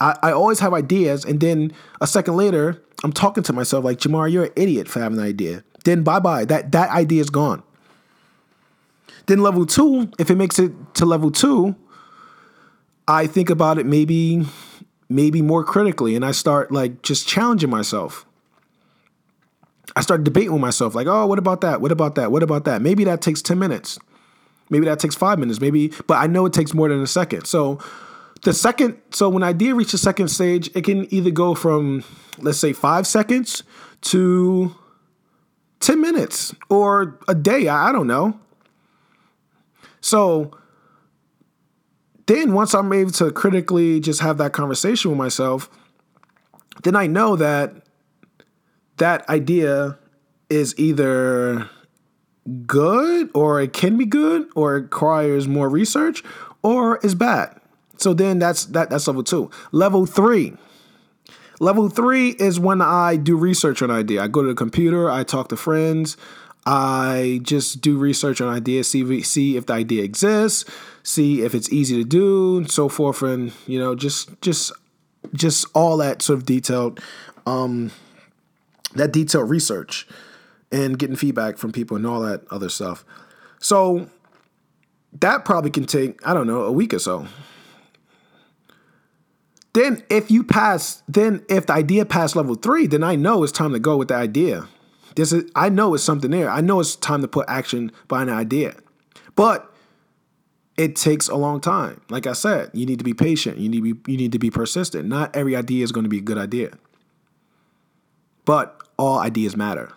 I, 0.00 0.16
I 0.22 0.32
always 0.32 0.58
have 0.60 0.74
ideas, 0.74 1.24
and 1.24 1.40
then 1.40 1.72
a 2.00 2.06
second 2.06 2.36
later, 2.36 2.82
I'm 3.04 3.12
talking 3.12 3.42
to 3.44 3.52
myself 3.52 3.84
like, 3.84 3.98
Jhamar, 3.98 4.30
you're 4.30 4.44
an 4.44 4.52
idiot 4.56 4.88
for 4.88 5.00
having 5.00 5.18
an 5.18 5.24
idea. 5.24 5.62
Then 5.84 6.02
bye 6.02 6.20
bye. 6.20 6.44
That 6.44 6.72
that 6.72 6.90
idea 6.90 7.20
is 7.20 7.30
gone. 7.30 7.62
Then 9.26 9.40
level 9.40 9.64
two, 9.64 10.10
if 10.18 10.30
it 10.30 10.36
makes 10.36 10.58
it 10.58 10.72
to 10.94 11.06
level 11.06 11.30
two, 11.30 11.76
I 13.06 13.26
think 13.26 13.48
about 13.48 13.78
it 13.78 13.86
maybe 13.86 14.44
maybe 15.10 15.42
more 15.42 15.64
critically 15.64 16.16
and 16.16 16.24
I 16.24 16.30
start 16.30 16.72
like 16.72 17.02
just 17.02 17.28
challenging 17.28 17.68
myself. 17.68 18.24
I 19.96 20.02
start 20.02 20.22
debating 20.22 20.52
with 20.52 20.62
myself, 20.62 20.94
like, 20.94 21.08
oh, 21.08 21.26
what 21.26 21.40
about 21.40 21.62
that? 21.62 21.80
What 21.80 21.90
about 21.90 22.14
that? 22.14 22.30
What 22.30 22.44
about 22.44 22.64
that? 22.64 22.80
Maybe 22.80 23.02
that 23.04 23.20
takes 23.20 23.42
10 23.42 23.58
minutes. 23.58 23.98
Maybe 24.70 24.86
that 24.86 25.00
takes 25.00 25.16
five 25.16 25.40
minutes. 25.40 25.60
Maybe, 25.60 25.88
but 26.06 26.14
I 26.14 26.28
know 26.28 26.46
it 26.46 26.52
takes 26.52 26.72
more 26.72 26.88
than 26.88 27.02
a 27.02 27.08
second. 27.08 27.46
So 27.46 27.80
the 28.42 28.54
second, 28.54 28.98
so 29.10 29.28
when 29.28 29.42
idea 29.42 29.74
reaches 29.74 29.92
the 29.92 29.98
second 29.98 30.28
stage, 30.28 30.70
it 30.76 30.84
can 30.84 31.12
either 31.12 31.32
go 31.32 31.56
from, 31.56 32.04
let's 32.38 32.58
say, 32.58 32.72
five 32.72 33.06
seconds 33.08 33.64
to 34.02 34.76
10 35.80 36.00
minutes 36.00 36.54
or 36.68 37.18
a 37.26 37.34
day. 37.34 37.66
I 37.66 37.90
don't 37.90 38.06
know. 38.06 38.38
So 40.00 40.56
then 42.30 42.52
once 42.52 42.74
I'm 42.74 42.92
able 42.92 43.10
to 43.12 43.32
critically 43.32 43.98
just 43.98 44.20
have 44.20 44.38
that 44.38 44.52
conversation 44.52 45.10
with 45.10 45.18
myself, 45.18 45.68
then 46.84 46.94
I 46.94 47.08
know 47.08 47.34
that 47.34 47.74
that 48.98 49.28
idea 49.28 49.98
is 50.48 50.78
either 50.78 51.68
good 52.66 53.30
or 53.34 53.60
it 53.60 53.72
can 53.72 53.96
be 53.96 54.06
good 54.06 54.48
or 54.54 54.76
it 54.76 54.82
requires 54.82 55.48
more 55.48 55.68
research 55.68 56.22
or 56.62 56.98
is 56.98 57.16
bad. 57.16 57.60
So 57.96 58.14
then 58.14 58.38
that's 58.38 58.66
that 58.66 58.90
that's 58.90 59.08
level 59.08 59.24
2. 59.24 59.50
Level 59.72 60.06
3. 60.06 60.54
Level 61.58 61.88
3 61.88 62.30
is 62.30 62.60
when 62.60 62.80
I 62.80 63.16
do 63.16 63.36
research 63.36 63.82
on 63.82 63.90
an 63.90 63.96
idea. 63.96 64.22
I 64.22 64.28
go 64.28 64.42
to 64.42 64.48
the 64.48 64.54
computer, 64.54 65.10
I 65.10 65.24
talk 65.24 65.48
to 65.48 65.56
friends, 65.56 66.16
I 66.66 67.40
just 67.42 67.80
do 67.80 67.96
research 67.96 68.40
on 68.40 68.48
ideas, 68.48 68.88
see 68.88 69.22
see 69.22 69.56
if 69.56 69.66
the 69.66 69.72
idea 69.72 70.02
exists, 70.02 70.70
see 71.02 71.42
if 71.42 71.54
it's 71.54 71.72
easy 71.72 71.96
to 71.96 72.04
do, 72.04 72.58
and 72.58 72.70
so 72.70 72.88
forth, 72.88 73.22
and 73.22 73.52
you 73.66 73.78
know, 73.78 73.94
just 73.94 74.40
just 74.42 74.72
just 75.34 75.66
all 75.74 75.96
that 75.98 76.22
sort 76.22 76.38
of 76.38 76.46
detailed, 76.46 77.00
um, 77.46 77.90
that 78.94 79.12
detailed 79.12 79.48
research, 79.48 80.06
and 80.70 80.98
getting 80.98 81.16
feedback 81.16 81.56
from 81.56 81.72
people 81.72 81.96
and 81.96 82.06
all 82.06 82.20
that 82.20 82.42
other 82.50 82.68
stuff. 82.68 83.04
So 83.58 84.08
that 85.18 85.44
probably 85.44 85.70
can 85.70 85.84
take 85.86 86.24
I 86.26 86.34
don't 86.34 86.46
know 86.46 86.62
a 86.62 86.72
week 86.72 86.92
or 86.92 86.98
so. 86.98 87.26
Then 89.72 90.02
if 90.10 90.30
you 90.30 90.42
pass, 90.42 91.02
then 91.08 91.44
if 91.48 91.66
the 91.66 91.74
idea 91.74 92.04
passed 92.04 92.34
level 92.34 92.56
three, 92.56 92.86
then 92.86 93.04
I 93.04 93.14
know 93.14 93.42
it's 93.44 93.52
time 93.52 93.72
to 93.72 93.78
go 93.78 93.96
with 93.96 94.08
the 94.08 94.16
idea. 94.16 94.66
This 95.16 95.32
is 95.32 95.50
I 95.54 95.68
know 95.68 95.94
it's 95.94 96.04
something 96.04 96.30
there. 96.30 96.50
I 96.50 96.60
know 96.60 96.80
it's 96.80 96.96
time 96.96 97.22
to 97.22 97.28
put 97.28 97.46
action 97.48 97.92
behind 98.08 98.30
an 98.30 98.36
idea. 98.36 98.74
But 99.36 99.72
it 100.76 100.96
takes 100.96 101.28
a 101.28 101.36
long 101.36 101.60
time. 101.60 102.00
Like 102.08 102.26
I 102.26 102.32
said, 102.32 102.70
you 102.72 102.86
need 102.86 102.98
to 102.98 103.04
be 103.04 103.14
patient. 103.14 103.58
You 103.58 103.68
need 103.68 103.84
to 103.84 103.94
be, 103.94 104.12
you 104.12 104.16
need 104.16 104.32
to 104.32 104.38
be 104.38 104.50
persistent. 104.50 105.08
Not 105.08 105.34
every 105.36 105.54
idea 105.54 105.84
is 105.84 105.92
going 105.92 106.04
to 106.04 106.10
be 106.10 106.18
a 106.18 106.22
good 106.22 106.38
idea. 106.38 106.78
But 108.44 108.82
all 108.98 109.18
ideas 109.18 109.56
matter. 109.56 109.92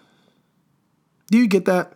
Do 1.31 1.37
you 1.37 1.47
get 1.47 1.65
that? 1.65 1.93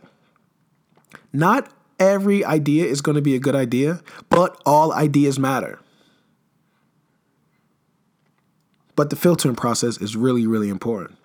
Not 1.33 1.71
every 1.99 2.43
idea 2.45 2.85
is 2.85 3.01
going 3.01 3.15
to 3.15 3.21
be 3.21 3.35
a 3.35 3.39
good 3.39 3.55
idea, 3.55 4.01
but 4.29 4.61
all 4.65 4.93
ideas 4.93 5.37
matter. 5.37 5.79
But 8.95 9.09
the 9.09 9.15
filtering 9.15 9.55
process 9.55 9.97
is 9.97 10.15
really, 10.15 10.47
really 10.47 10.69
important. 10.69 11.17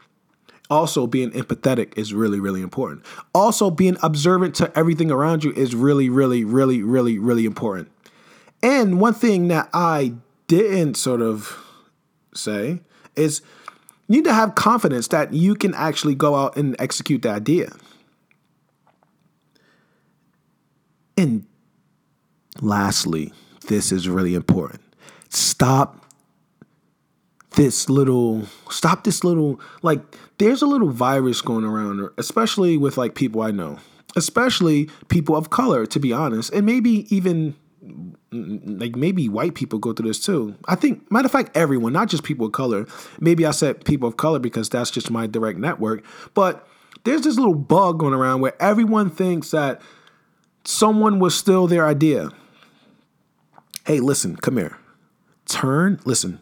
Also, 0.72 1.06
being 1.06 1.30
empathetic 1.32 1.92
is 1.98 2.14
really, 2.14 2.40
really 2.40 2.62
important. 2.62 3.04
Also, 3.34 3.70
being 3.70 3.98
observant 4.02 4.54
to 4.54 4.72
everything 4.74 5.10
around 5.10 5.44
you 5.44 5.52
is 5.52 5.74
really, 5.74 6.08
really, 6.08 6.46
really, 6.46 6.82
really, 6.82 7.18
really 7.18 7.44
important. 7.44 7.90
And 8.62 8.98
one 8.98 9.12
thing 9.12 9.48
that 9.48 9.68
I 9.74 10.14
didn't 10.46 10.94
sort 10.94 11.20
of 11.20 11.62
say 12.34 12.80
is 13.16 13.42
you 14.08 14.16
need 14.16 14.24
to 14.24 14.32
have 14.32 14.54
confidence 14.54 15.08
that 15.08 15.34
you 15.34 15.54
can 15.54 15.74
actually 15.74 16.14
go 16.14 16.36
out 16.36 16.56
and 16.56 16.74
execute 16.78 17.20
the 17.20 17.28
idea. 17.28 17.70
And 21.18 21.44
lastly, 22.62 23.30
this 23.66 23.92
is 23.92 24.08
really 24.08 24.34
important. 24.34 24.80
Stop 25.28 26.02
this 27.56 27.88
little 27.88 28.46
stop 28.70 29.04
this 29.04 29.24
little 29.24 29.60
like 29.82 30.00
there's 30.42 30.60
a 30.60 30.66
little 30.66 30.90
virus 30.90 31.40
going 31.40 31.64
around 31.64 32.08
especially 32.18 32.76
with 32.76 32.96
like 32.96 33.14
people 33.14 33.42
i 33.42 33.50
know 33.50 33.78
especially 34.16 34.90
people 35.08 35.36
of 35.36 35.50
color 35.50 35.86
to 35.86 36.00
be 36.00 36.12
honest 36.12 36.52
and 36.52 36.66
maybe 36.66 37.06
even 37.14 37.54
like 38.32 38.96
maybe 38.96 39.28
white 39.28 39.54
people 39.54 39.78
go 39.78 39.92
through 39.92 40.08
this 40.08 40.24
too. 40.24 40.54
I 40.66 40.74
think 40.74 41.10
matter 41.10 41.26
of 41.26 41.32
fact 41.32 41.54
everyone 41.56 41.92
not 41.92 42.08
just 42.08 42.22
people 42.22 42.46
of 42.46 42.52
color. 42.52 42.86
Maybe 43.20 43.44
i 43.44 43.50
said 43.50 43.84
people 43.84 44.08
of 44.08 44.16
color 44.16 44.38
because 44.38 44.68
that's 44.68 44.90
just 44.90 45.10
my 45.10 45.26
direct 45.26 45.58
network 45.58 46.04
but 46.34 46.66
there's 47.04 47.22
this 47.22 47.36
little 47.36 47.54
bug 47.54 47.98
going 47.98 48.14
around 48.14 48.40
where 48.40 48.60
everyone 48.60 49.10
thinks 49.10 49.50
that 49.50 49.80
someone 50.64 51.18
will 51.18 51.30
steal 51.30 51.66
their 51.66 51.86
idea. 51.86 52.30
Hey 53.86 54.00
listen 54.00 54.36
come 54.36 54.56
here. 54.56 54.78
Turn 55.46 56.00
listen 56.04 56.40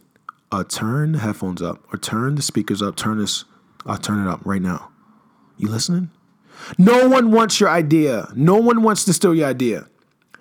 uh, 0.53 0.65
turn 0.65 1.13
the 1.13 1.19
headphones 1.19 1.63
up 1.63 1.83
or 1.93 1.99
turn 1.99 2.35
the 2.35 2.43
speakers 2.43 2.83
up. 2.83 2.97
Turn 2.97 3.19
this, 3.19 3.45
I'll 3.87 3.99
turn 3.99 4.27
it 4.27 4.31
up 4.31 4.41
right 4.45 4.63
now. 4.63 4.91
You 5.57 5.69
listening? 5.69 6.11
No 6.79 7.09
one 7.09 7.33
wants 7.33 7.61
your 7.61 7.69
idea. 7.69 8.29
No 8.35 8.57
one 8.57 8.83
wants 8.83 9.05
to 9.07 9.13
steal 9.13 9.35
your 9.35 9.49
idea. 9.49 9.89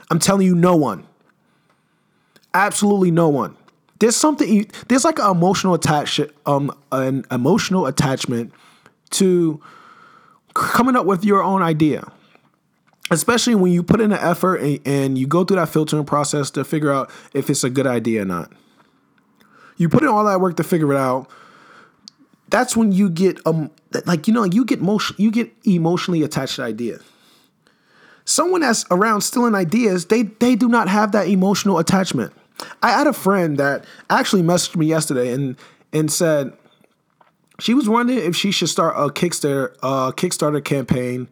I'm 0.10 0.20
telling 0.20 0.46
you, 0.46 0.56
no 0.56 0.76
one. 0.76 1.06
Absolutely 2.54 3.12
no 3.12 3.30
one. 3.30 3.56
There's 4.00 4.16
something. 4.16 4.70
There's 4.88 5.06
like 5.06 5.20
an 5.20 5.30
emotional 5.30 5.74
attachment. 5.74 6.32
Um, 6.46 6.72
an 6.92 7.26
emotional 7.32 7.86
attachment 7.86 8.54
to 9.12 9.62
coming 10.54 10.96
up 10.96 11.06
with 11.06 11.24
your 11.24 11.44
own 11.44 11.62
idea. 11.62 12.12
Especially 13.12 13.56
when 13.56 13.72
you 13.72 13.82
put 13.82 14.02
in 14.02 14.12
an 14.12 14.20
effort 14.20 14.58
and, 14.58 14.80
and 14.86 15.18
you 15.18 15.26
go 15.26 15.44
through 15.44 15.58
that 15.58 15.70
filtering 15.70 16.06
process 16.06 16.52
to 16.52 16.64
figure 16.64 16.92
out 16.92 17.10
if 17.34 17.50
it's 17.50 17.64
a 17.64 17.70
good 17.70 17.88
idea 17.88 18.22
or 18.22 18.26
not 18.26 18.52
you 19.80 19.90
put 19.90 20.04
in 20.04 20.10
all 20.10 20.26
that 20.26 20.40
work 20.40 20.58
to 20.58 20.64
figure 20.64 20.94
it 20.94 20.98
out. 20.98 21.32
That's 22.50 22.76
when 22.76 22.92
you 22.92 23.10
get 23.10 23.40
um 23.46 23.72
like 24.06 24.28
you 24.28 24.34
know 24.34 24.44
you 24.44 24.66
get 24.66 24.82
motion 24.82 25.16
you 25.20 25.32
get 25.32 25.52
emotionally 25.66 26.24
attached 26.24 26.56
to 26.58 26.64
idea. 26.64 27.00
Someone 28.26 28.62
that's 28.62 28.86
around 28.92 29.22
stealing 29.22 29.56
ideas, 29.56 30.06
they 30.06 30.24
they 30.24 30.56
do 30.56 30.68
not 30.68 30.88
have 30.88 31.12
that 31.14 31.28
emotional 31.28 31.80
attachment. 31.80 32.34
I 32.84 32.92
had 32.92 33.08
a 33.08 33.14
friend 33.14 33.58
that 33.58 33.86
actually 34.10 34.44
messaged 34.44 34.76
me 34.76 34.86
yesterday 34.86 35.34
and 35.34 35.58
and 35.94 36.12
said 36.12 36.54
she 37.60 37.74
was 37.74 37.90
wondering 37.90 38.20
if 38.20 38.36
she 38.36 38.52
should 38.52 38.70
start 38.70 38.96
a 38.96 39.12
Kickstarter 39.12 39.74
a 39.82 40.14
Kickstarter 40.14 40.64
campaign. 40.64 41.28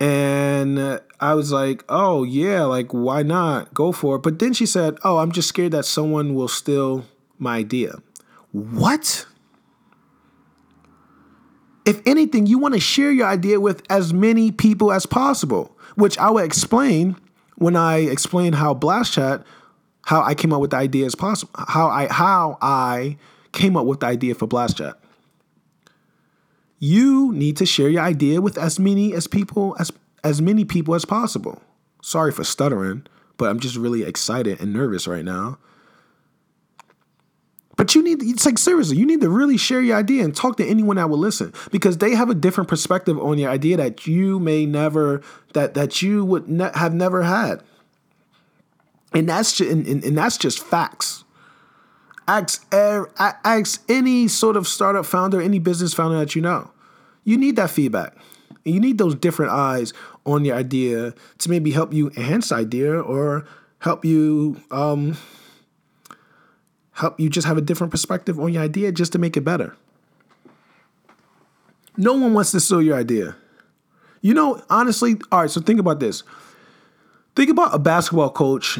And 0.00 1.00
I 1.18 1.34
was 1.34 1.50
like, 1.50 1.84
"Oh 1.88 2.22
yeah, 2.22 2.62
like 2.62 2.92
why 2.92 3.22
not? 3.24 3.74
Go 3.74 3.90
for 3.90 4.16
it." 4.16 4.22
But 4.22 4.38
then 4.38 4.52
she 4.52 4.64
said, 4.64 4.96
"Oh, 5.02 5.18
I'm 5.18 5.32
just 5.32 5.48
scared 5.48 5.72
that 5.72 5.84
someone 5.84 6.34
will 6.34 6.46
steal 6.46 7.04
my 7.38 7.56
idea. 7.56 8.00
What? 8.52 9.26
If 11.88 12.06
anything, 12.06 12.44
you 12.46 12.58
want 12.58 12.74
to 12.74 12.80
share 12.80 13.10
your 13.10 13.26
idea 13.26 13.60
with 13.60 13.82
as 13.88 14.12
many 14.12 14.52
people 14.52 14.92
as 14.92 15.06
possible, 15.06 15.74
which 15.94 16.18
I 16.18 16.28
will 16.28 16.44
explain 16.44 17.16
when 17.56 17.76
I 17.76 18.00
explain 18.00 18.52
how 18.52 18.74
Blast 18.74 19.14
Chat, 19.14 19.42
how 20.04 20.20
I 20.20 20.34
came 20.34 20.52
up 20.52 20.60
with 20.60 20.72
the 20.72 20.76
idea 20.76 21.06
as 21.06 21.14
possible, 21.14 21.50
how 21.66 21.88
I 21.88 22.06
how 22.12 22.58
I 22.60 23.16
came 23.52 23.74
up 23.74 23.86
with 23.86 24.00
the 24.00 24.06
idea 24.06 24.34
for 24.34 24.46
Blast 24.46 24.76
Chat. 24.76 25.00
You 26.78 27.32
need 27.32 27.56
to 27.56 27.64
share 27.64 27.88
your 27.88 28.02
idea 28.02 28.42
with 28.42 28.58
as 28.58 28.78
many 28.78 29.14
as 29.14 29.26
people 29.26 29.74
as 29.78 29.90
as 30.22 30.42
many 30.42 30.66
people 30.66 30.94
as 30.94 31.06
possible. 31.06 31.62
Sorry 32.02 32.32
for 32.32 32.44
stuttering, 32.44 33.06
but 33.38 33.48
I'm 33.48 33.60
just 33.60 33.76
really 33.76 34.02
excited 34.02 34.60
and 34.60 34.74
nervous 34.74 35.08
right 35.08 35.24
now 35.24 35.56
but 37.78 37.94
you 37.94 38.02
need, 38.02 38.24
it's 38.24 38.44
like 38.44 38.58
seriously, 38.58 38.96
you 38.96 39.06
need 39.06 39.20
to 39.20 39.30
really 39.30 39.56
share 39.56 39.80
your 39.80 39.96
idea 39.96 40.24
and 40.24 40.34
talk 40.34 40.56
to 40.56 40.66
anyone 40.66 40.96
that 40.96 41.08
will 41.08 41.16
listen 41.16 41.54
because 41.70 41.98
they 41.98 42.12
have 42.16 42.28
a 42.28 42.34
different 42.34 42.68
perspective 42.68 43.16
on 43.20 43.38
your 43.38 43.50
idea 43.50 43.76
that 43.76 44.04
you 44.04 44.40
may 44.40 44.66
never, 44.66 45.22
that, 45.52 45.74
that 45.74 46.02
you 46.02 46.24
would 46.24 46.48
ne- 46.48 46.72
have 46.74 46.92
never 46.92 47.22
had. 47.22 47.62
And 49.14 49.28
that's, 49.28 49.52
just, 49.52 49.70
and, 49.70 49.86
and, 49.86 50.02
and 50.02 50.18
that's 50.18 50.36
just 50.36 50.58
facts. 50.58 51.22
Ask, 52.26 52.66
ask 52.74 53.80
any 53.88 54.26
sort 54.26 54.56
of 54.56 54.66
startup 54.66 55.06
founder, 55.06 55.40
any 55.40 55.60
business 55.60 55.94
founder 55.94 56.18
that 56.18 56.34
you 56.34 56.42
know. 56.42 56.72
You 57.22 57.36
need 57.36 57.54
that 57.56 57.70
feedback. 57.70 58.16
And 58.66 58.74
you 58.74 58.80
need 58.80 58.98
those 58.98 59.14
different 59.14 59.52
eyes 59.52 59.92
on 60.26 60.44
your 60.44 60.56
idea 60.56 61.14
to 61.38 61.48
maybe 61.48 61.70
help 61.70 61.94
you 61.94 62.08
enhance 62.16 62.50
idea 62.50 63.00
or 63.00 63.46
help 63.78 64.04
you 64.04 64.60
um, 64.72 65.16
help 66.98 67.18
you 67.18 67.30
just 67.30 67.46
have 67.46 67.56
a 67.56 67.60
different 67.60 67.90
perspective 67.90 68.38
on 68.38 68.52
your 68.52 68.62
idea 68.62 68.92
just 68.92 69.12
to 69.12 69.18
make 69.18 69.36
it 69.36 69.42
better. 69.42 69.76
No 71.96 72.12
one 72.14 72.34
wants 72.34 72.50
to 72.52 72.60
steal 72.60 72.82
your 72.82 72.96
idea. 72.96 73.36
You 74.20 74.34
know, 74.34 74.62
honestly, 74.68 75.16
all 75.30 75.42
right, 75.42 75.50
so 75.50 75.60
think 75.60 75.80
about 75.80 76.00
this. 76.00 76.22
Think 77.36 77.50
about 77.50 77.74
a 77.74 77.78
basketball 77.78 78.30
coach 78.30 78.78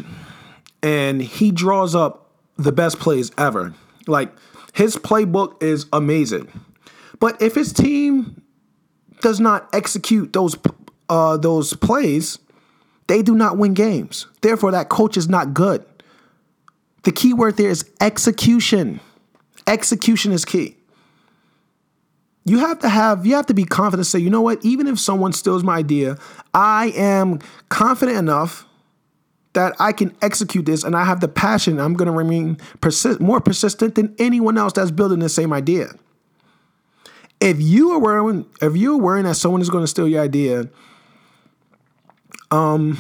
and 0.83 1.23
he 1.23 1.53
draws 1.53 1.95
up 1.95 2.31
the 2.57 2.73
best 2.73 2.99
plays 2.99 3.31
ever. 3.39 3.73
Like 4.07 4.33
his 4.73 4.97
playbook 4.97 5.63
is 5.63 5.87
amazing. 5.93 6.49
But 7.21 7.41
if 7.41 7.55
his 7.55 7.73
team 7.73 8.43
does 9.21 9.41
not 9.41 9.69
execute 9.73 10.33
those 10.33 10.57
uh, 11.09 11.37
those 11.37 11.75
plays, 11.75 12.39
they 13.07 13.23
do 13.23 13.35
not 13.35 13.57
win 13.57 13.75
games. 13.75 14.27
Therefore, 14.41 14.73
that 14.73 14.89
coach 14.89 15.17
is 15.17 15.29
not 15.29 15.55
good. 15.55 15.85
The 17.09 17.13
key 17.13 17.33
word 17.33 17.57
there 17.57 17.71
is 17.71 17.91
execution. 18.03 19.01
Execution 19.67 20.31
is 20.31 20.45
key. 20.45 20.77
You 22.45 22.59
have 22.59 22.81
to 22.81 22.89
have 22.91 23.25
you 23.25 23.35
have 23.35 23.47
to 23.47 23.55
be 23.55 23.65
confident 23.65 24.07
say, 24.07 24.19
you 24.19 24.29
know 24.29 24.43
what, 24.43 24.63
even 24.63 24.87
if 24.87 25.01
someone 25.01 25.33
steals 25.33 25.65
my 25.65 25.77
idea, 25.79 26.19
I 26.53 26.93
am 26.95 27.39
confident 27.71 28.19
enough 28.19 28.67
that 29.55 29.73
I 29.81 29.93
can 29.93 30.15
execute 30.21 30.67
this 30.67 30.85
and 30.85 30.95
I 30.95 31.07
have 31.07 31.21
the 31.21 31.29
passion. 31.29 31.81
I'm 31.81 31.95
going 31.95 32.09
to 32.09 32.13
remain 32.13 32.59
persist, 32.83 33.21
more 33.21 33.41
persistent 33.41 33.95
than 33.95 34.15
anyone 34.19 34.59
else 34.59 34.75
that's 34.75 34.91
building 34.91 35.21
the 35.21 35.31
same 35.31 35.51
idea. 35.51 35.93
If 37.41 37.59
you 37.59 37.93
are 37.93 37.99
worrying, 37.99 38.45
if 38.61 38.77
you're 38.77 38.99
worrying 38.99 39.25
that 39.25 39.37
someone 39.37 39.63
is 39.63 39.71
going 39.71 39.83
to 39.83 39.89
steal 39.89 40.09
your 40.09 40.23
idea, 40.23 40.69
um, 42.51 42.99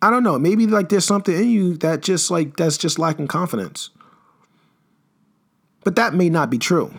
I 0.00 0.10
don't 0.10 0.22
know. 0.22 0.38
Maybe 0.38 0.66
like 0.66 0.88
there's 0.88 1.04
something 1.04 1.34
in 1.34 1.50
you 1.50 1.76
that 1.78 2.02
just 2.02 2.30
like 2.30 2.56
that's 2.56 2.78
just 2.78 2.98
lacking 2.98 3.26
confidence. 3.26 3.90
But 5.84 5.96
that 5.96 6.14
may 6.14 6.28
not 6.28 6.50
be 6.50 6.58
true. 6.58 6.94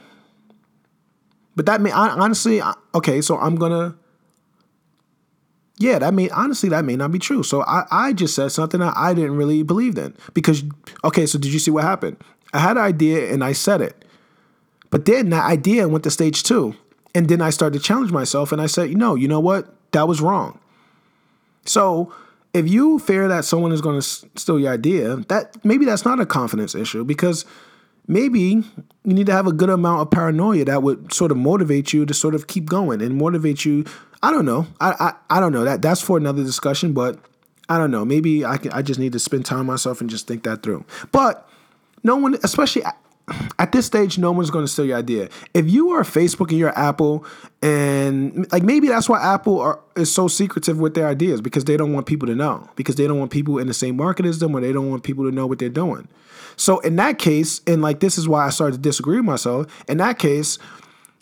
But 1.56 1.66
that 1.66 1.82
may 1.82 1.92
honestly, 1.92 2.62
okay. 2.94 3.22
So 3.22 3.38
I'm 3.38 3.56
gonna. 3.56 3.96
Yeah, 5.78 6.00
that 6.00 6.14
may 6.14 6.30
honestly 6.30 6.68
that 6.70 6.84
may 6.84 6.98
not 6.98 7.12
be 7.12 7.20
true. 7.20 7.42
So 7.44 7.64
I, 7.64 7.86
I 7.90 8.14
just 8.14 8.36
said 8.36 8.50
something 8.50 8.82
that 8.82 8.94
I 8.98 9.14
didn't 9.14 9.38
really 9.38 9.64
believe 9.64 9.98
in 9.98 10.16
because 10.34 10.64
okay. 11.04 11.26
So 11.26 11.40
did 11.40 11.54
you 11.54 11.60
see 11.60 11.72
what 11.72 11.84
happened? 11.84 12.18
I 12.54 12.60
had 12.60 12.78
an 12.78 12.84
idea 12.84 13.32
and 13.32 13.44
I 13.44 13.54
said 13.54 13.82
it, 13.82 14.04
but 14.90 15.06
then 15.06 15.30
that 15.30 15.46
idea 15.46 15.88
went 15.88 16.04
to 16.04 16.12
stage 16.12 16.44
two, 16.44 16.76
and 17.16 17.30
then 17.30 17.42
I 17.42 17.50
started 17.50 17.78
to 17.80 17.84
challenge 17.84 18.12
myself 18.12 18.52
and 18.52 18.62
I 18.62 18.66
said, 18.66 18.90
you 18.90 18.96
know, 18.96 19.16
you 19.16 19.28
know 19.28 19.40
what? 19.40 19.74
That 19.92 20.08
was 20.08 20.22
wrong. 20.22 20.60
So 21.66 22.14
if 22.54 22.68
you 22.68 23.00
fear 23.00 23.28
that 23.28 23.46
someone 23.46 23.72
is 23.72 23.82
going 23.82 24.00
to 24.00 24.02
steal 24.02 24.60
your 24.60 24.74
idea, 24.74 25.18
that 25.28 25.64
maybe 25.64 25.86
that's 25.86 26.06
not 26.06 26.20
a 26.20 26.26
confidence 26.26 26.74
issue 26.76 27.04
because 27.04 27.46
maybe 28.08 28.40
you 28.40 28.64
need 29.04 29.28
to 29.28 29.32
have 29.32 29.48
a 29.48 29.54
good 29.54 29.70
amount 29.70 30.02
of 30.02 30.12
paranoia 30.12 30.66
that 30.66 30.82
would 30.82 31.14
sort 31.14 31.32
of 31.32 31.38
motivate 31.38 31.94
you 31.94 32.06
to 32.06 32.14
sort 32.14 32.36
of 32.36 32.48
keep 32.48 32.66
going 32.66 33.02
and 33.02 33.18
motivate 33.18 33.66
you. 33.66 33.86
I 34.24 34.32
don't 34.32 34.46
know. 34.46 34.68
I 34.82 35.14
I, 35.30 35.38
I 35.38 35.40
don't 35.40 35.54
know. 35.54 35.64
That 35.64 35.82
that's 35.82 36.02
for 36.02 36.18
another 36.18 36.44
discussion, 36.44 36.94
but 36.94 37.20
I 37.70 37.78
don't 37.78 37.92
know. 37.92 38.04
Maybe 38.04 38.44
I 38.44 38.58
can 38.58 38.72
I 38.72 38.82
just 38.82 39.00
need 39.00 39.14
to 39.14 39.20
spend 39.20 39.46
time 39.46 39.68
myself 39.68 40.02
and 40.02 40.10
just 40.10 40.28
think 40.28 40.44
that 40.44 40.64
through. 40.64 40.86
But 41.12 41.48
no 42.04 42.16
one, 42.16 42.36
especially 42.44 42.84
at 43.58 43.72
this 43.72 43.86
stage, 43.86 44.18
no 44.18 44.32
one's 44.32 44.50
going 44.50 44.66
to 44.66 44.72
steal 44.72 44.86
your 44.86 44.98
idea. 44.98 45.30
If 45.54 45.70
you 45.70 45.92
are 45.92 46.04
Facebook 46.04 46.50
and 46.50 46.58
you're 46.58 46.78
Apple, 46.78 47.26
and 47.62 48.52
like 48.52 48.64
maybe 48.64 48.88
that's 48.88 49.10
why 49.10 49.22
Apple 49.22 49.60
are, 49.60 49.80
is 49.96 50.14
so 50.14 50.28
secretive 50.28 50.80
with 50.80 50.94
their 50.94 51.08
ideas 51.08 51.42
because 51.42 51.66
they 51.66 51.78
don't 51.78 51.94
want 51.94 52.06
people 52.06 52.28
to 52.28 52.36
know, 52.36 52.70
because 52.76 52.96
they 52.96 53.08
don't 53.08 53.20
want 53.20 53.32
people 53.32 53.58
in 53.58 53.68
the 53.68 53.74
same 53.74 53.98
market 53.98 54.26
as 54.26 54.40
them, 54.40 54.56
or 54.56 54.62
they 54.62 54.74
don't 54.74 54.90
want 54.90 55.04
people 55.04 55.26
to 55.26 55.32
know 55.32 55.48
what 55.48 55.60
they're 55.60 55.70
doing. 55.70 56.08
So 56.56 56.80
in 56.80 56.98
that 56.98 57.20
case, 57.20 57.62
and 57.66 57.82
like 57.82 58.00
this 58.00 58.18
is 58.18 58.28
why 58.28 58.46
I 58.46 58.50
started 58.50 58.78
to 58.78 58.82
disagree 58.82 59.18
with 59.18 59.26
myself. 59.26 59.68
In 59.88 59.98
that 59.98 60.20
case, 60.20 60.60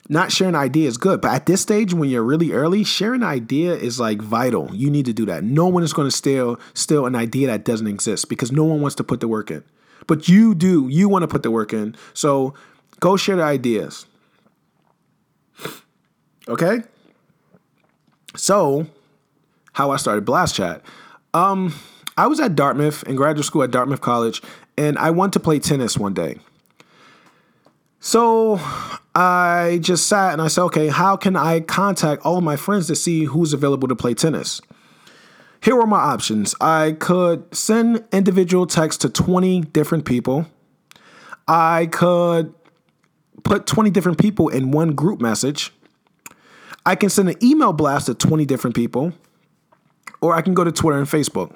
not 0.10 0.32
sharing 0.32 0.56
an 0.56 0.62
idea 0.62 0.88
is 0.88 0.98
good, 0.98 1.22
but 1.22 1.32
at 1.32 1.46
this 1.46 1.62
stage, 1.62 1.94
when 1.94 2.10
you're 2.10 2.24
really 2.24 2.54
early, 2.54 2.84
sharing 2.84 3.22
an 3.22 3.28
idea 3.28 3.76
is 3.76 4.00
like 4.00 4.22
vital. 4.22 4.70
You 4.74 4.90
need 4.90 5.06
to 5.06 5.14
do 5.14 5.26
that. 5.26 5.44
No 5.44 5.68
one 5.68 5.84
is 5.84 5.94
going 5.94 6.08
to 6.08 6.16
steal 6.16 6.60
steal 6.74 7.06
an 7.06 7.16
idea 7.16 7.48
that 7.48 7.66
doesn't 7.66 7.88
exist 7.88 8.30
because 8.30 8.52
no 8.52 8.64
one 8.64 8.82
wants 8.82 8.96
to 8.96 9.04
put 9.04 9.20
the 9.20 9.28
work 9.28 9.52
in. 9.52 9.64
But 10.08 10.28
you 10.28 10.56
do. 10.56 10.88
You 10.88 11.10
want 11.10 11.24
to 11.24 11.28
put 11.28 11.44
the 11.44 11.52
work 11.52 11.74
in. 11.74 11.96
So 12.14 12.54
go 13.00 13.18
share 13.18 13.36
the 13.36 13.44
ideas. 13.44 14.06
Okay? 16.48 16.82
So, 18.36 18.88
how 19.74 19.92
I 19.92 19.98
started 19.98 20.24
Blast 20.24 20.56
Chat. 20.56 20.82
Um, 21.34 21.74
I 22.18 22.28
was 22.28 22.40
at 22.40 22.56
Dartmouth 22.56 23.04
in 23.04 23.16
graduate 23.16 23.46
school 23.46 23.64
at 23.64 23.72
Dartmouth 23.72 24.02
College, 24.02 24.42
and 24.78 24.98
I 24.98 25.12
wanted 25.12 25.34
to 25.34 25.40
play 25.40 25.60
tennis 25.60 25.98
one 25.98 26.14
day. 26.14 26.40
So 28.00 28.60
I 29.16 29.80
just 29.82 30.08
sat 30.08 30.34
and 30.34 30.42
I 30.42 30.48
said, 30.48 30.64
okay, 30.64 30.88
how 30.88 31.18
can 31.18 31.36
I 31.36 31.60
contact 31.60 32.26
all 32.26 32.38
of 32.38 32.44
my 32.44 32.56
friends 32.56 32.88
to 32.88 32.96
see 32.96 33.26
who's 33.26 33.54
available 33.54 33.88
to 33.88 33.96
play 33.96 34.14
tennis? 34.14 34.62
Here 35.62 35.76
were 35.76 35.88
my 35.88 35.98
options. 35.98 36.56
I 36.62 36.96
could 37.00 37.54
send 37.56 38.04
individual 38.12 38.68
texts 38.68 39.02
to 39.02 39.10
20 39.10 39.62
different 39.62 40.06
people. 40.06 40.48
I 41.48 41.88
could 41.88 42.54
put 43.44 43.66
20 43.66 43.90
different 43.90 44.18
people 44.18 44.50
in 44.50 44.72
one 44.72 44.94
group 44.94 45.22
message. 45.22 45.72
I 46.86 46.96
can 46.96 47.10
send 47.10 47.30
an 47.30 47.36
email 47.44 47.74
blast 47.74 48.06
to 48.06 48.14
20 48.14 48.46
different 48.46 48.76
people, 48.76 49.14
or 50.22 50.34
I 50.34 50.42
can 50.42 50.54
go 50.54 50.64
to 50.64 50.72
Twitter 50.72 50.98
and 50.98 51.08
Facebook. 51.08 51.56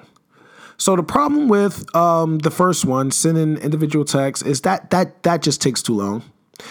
So 0.76 0.96
the 0.96 1.02
problem 1.02 1.48
with 1.48 1.94
um, 1.94 2.38
the 2.40 2.50
first 2.50 2.84
one, 2.84 3.10
sending 3.10 3.56
individual 3.58 4.04
texts, 4.04 4.44
is 4.44 4.62
that 4.62 4.90
that 4.90 5.22
that 5.22 5.42
just 5.42 5.60
takes 5.60 5.80
too 5.80 5.94
long. 5.94 6.22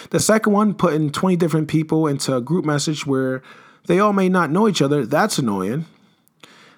The 0.10 0.20
second 0.20 0.54
one, 0.54 0.74
putting 0.74 1.12
20 1.12 1.36
different 1.38 1.68
people 1.68 2.08
into 2.08 2.36
a 2.36 2.42
group 2.42 2.66
message 2.66 3.06
where 3.06 3.42
they 3.88 4.00
all 4.00 4.14
may 4.14 4.30
not 4.30 4.52
know 4.52 4.68
each 4.68 4.82
other, 4.82 5.06
that's 5.06 5.38
annoying. 5.38 5.86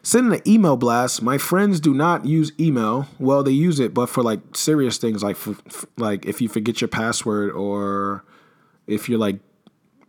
Sending 0.06 0.34
an 0.34 0.42
email 0.46 0.76
blast. 0.76 1.22
My 1.22 1.38
friends 1.38 1.80
do 1.80 1.94
not 1.94 2.26
use 2.26 2.52
email. 2.60 3.08
Well, 3.20 3.42
they 3.42 3.52
use 3.52 3.80
it, 3.80 3.94
but 3.94 4.08
for 4.08 4.22
like 4.22 4.42
serious 4.54 4.98
things, 4.98 5.24
like 5.24 5.38
like 5.98 6.26
if 6.26 6.42
you 6.42 6.50
forget 6.50 6.82
your 6.82 6.90
password 6.90 7.52
or 7.52 8.26
if 8.86 9.08
you're 9.08 9.20
like 9.20 9.40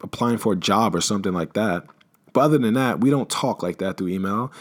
applying 0.02 0.38
for 0.38 0.52
a 0.52 0.56
job 0.56 0.96
or 0.96 1.00
something 1.00 1.32
like 1.32 1.52
that. 1.52 1.84
But 2.32 2.40
other 2.40 2.58
than 2.58 2.74
that, 2.74 3.00
we 3.00 3.08
don't 3.10 3.30
talk 3.30 3.62
like 3.62 3.78
that 3.78 3.96
through 3.96 4.08
email. 4.08 4.52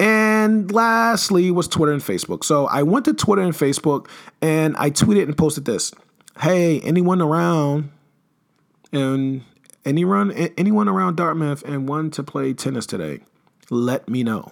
And 0.00 0.72
lastly 0.72 1.52
was 1.52 1.68
Twitter 1.68 1.92
and 1.92 2.02
Facebook. 2.02 2.42
So 2.42 2.66
I 2.66 2.82
went 2.82 3.04
to 3.04 3.14
Twitter 3.14 3.42
and 3.42 3.54
Facebook 3.54 4.08
and 4.42 4.76
I 4.76 4.90
tweeted 4.90 5.22
and 5.22 5.38
posted 5.38 5.66
this. 5.66 5.92
Hey, 6.40 6.80
anyone 6.80 7.22
around 7.22 7.92
and 8.92 9.42
anyone 9.84 10.32
anyone 10.32 10.88
around 10.88 11.16
Dartmouth 11.16 11.62
and 11.62 11.88
want 11.88 12.14
to 12.14 12.24
play 12.24 12.52
tennis 12.54 12.86
today? 12.86 13.20
Let 13.70 14.08
me 14.08 14.24
know. 14.24 14.50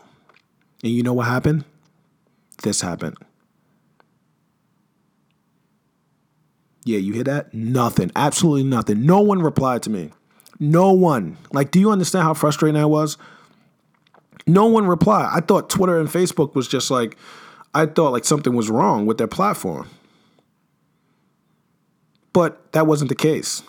And 0.83 0.93
you 0.93 1.03
know 1.03 1.15
what 1.15 1.27
happened? 1.27 1.65
This 2.63 2.81
happened. 2.81 3.17
Yeah, 6.85 6.99
you 6.99 7.13
hear 7.13 7.25
that? 7.25 7.55
Nothing. 7.55 8.11
Absolutely 8.17 8.65
nothing. 8.65 9.07
No 9.07 9.21
one 9.21 9.41
replied 9.41 9.83
to 9.85 9.91
me. 9.91 10.11
No 10.59 10.93
one. 10.93 11.37
Like, 11.53 11.71
do 11.71 11.79
you 11.79 11.91
understand 11.91 12.25
how 12.25 12.35
frustrating 12.35 12.81
I 12.81 12.87
was? 12.87 13.17
No 14.47 14.67
one 14.67 14.87
replied. 14.87 15.31
I 15.33 15.41
thought 15.41 15.71
Twitter 15.71 16.01
and 16.01 16.09
Facebook 16.09 16.55
was 16.55 16.67
just 16.67 16.91
like, 16.91 17.17
I 17.75 17.87
thought 17.87 18.13
like 18.13 18.25
something 18.25 18.55
was 18.55 18.69
wrong 18.69 19.07
with 19.07 19.19
their 19.19 19.29
platform. 19.29 19.89
But 22.33 22.73
that 22.73 22.87
wasn't 22.87 23.09
the 23.09 23.15
case. 23.15 23.63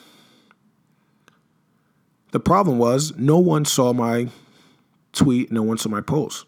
The 2.32 2.40
problem 2.40 2.80
was 2.80 3.16
no 3.18 3.38
one 3.38 3.66
saw 3.66 3.94
my 3.94 4.30
tweet, 5.12 5.52
no 5.52 5.62
one 5.62 5.78
saw 5.78 5.90
my 5.90 6.02
post. 6.02 6.46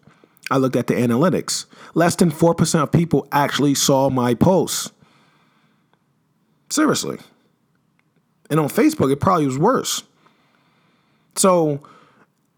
I 0.51 0.58
looked 0.58 0.75
at 0.75 0.88
the 0.88 0.93
analytics. 0.93 1.65
Less 1.93 2.15
than 2.15 2.31
4% 2.31 2.84
of 2.84 2.91
people 2.91 3.27
actually 3.31 3.75
saw 3.75 4.10
my 4.10 4.34
posts. 4.34 4.91
Seriously. 6.69 7.17
And 8.49 8.60
on 8.60 8.67
Facebook, 8.67 9.12
it 9.12 9.19
probably 9.19 9.47
was 9.47 9.58
worse. 9.58 10.03
So, 11.36 11.81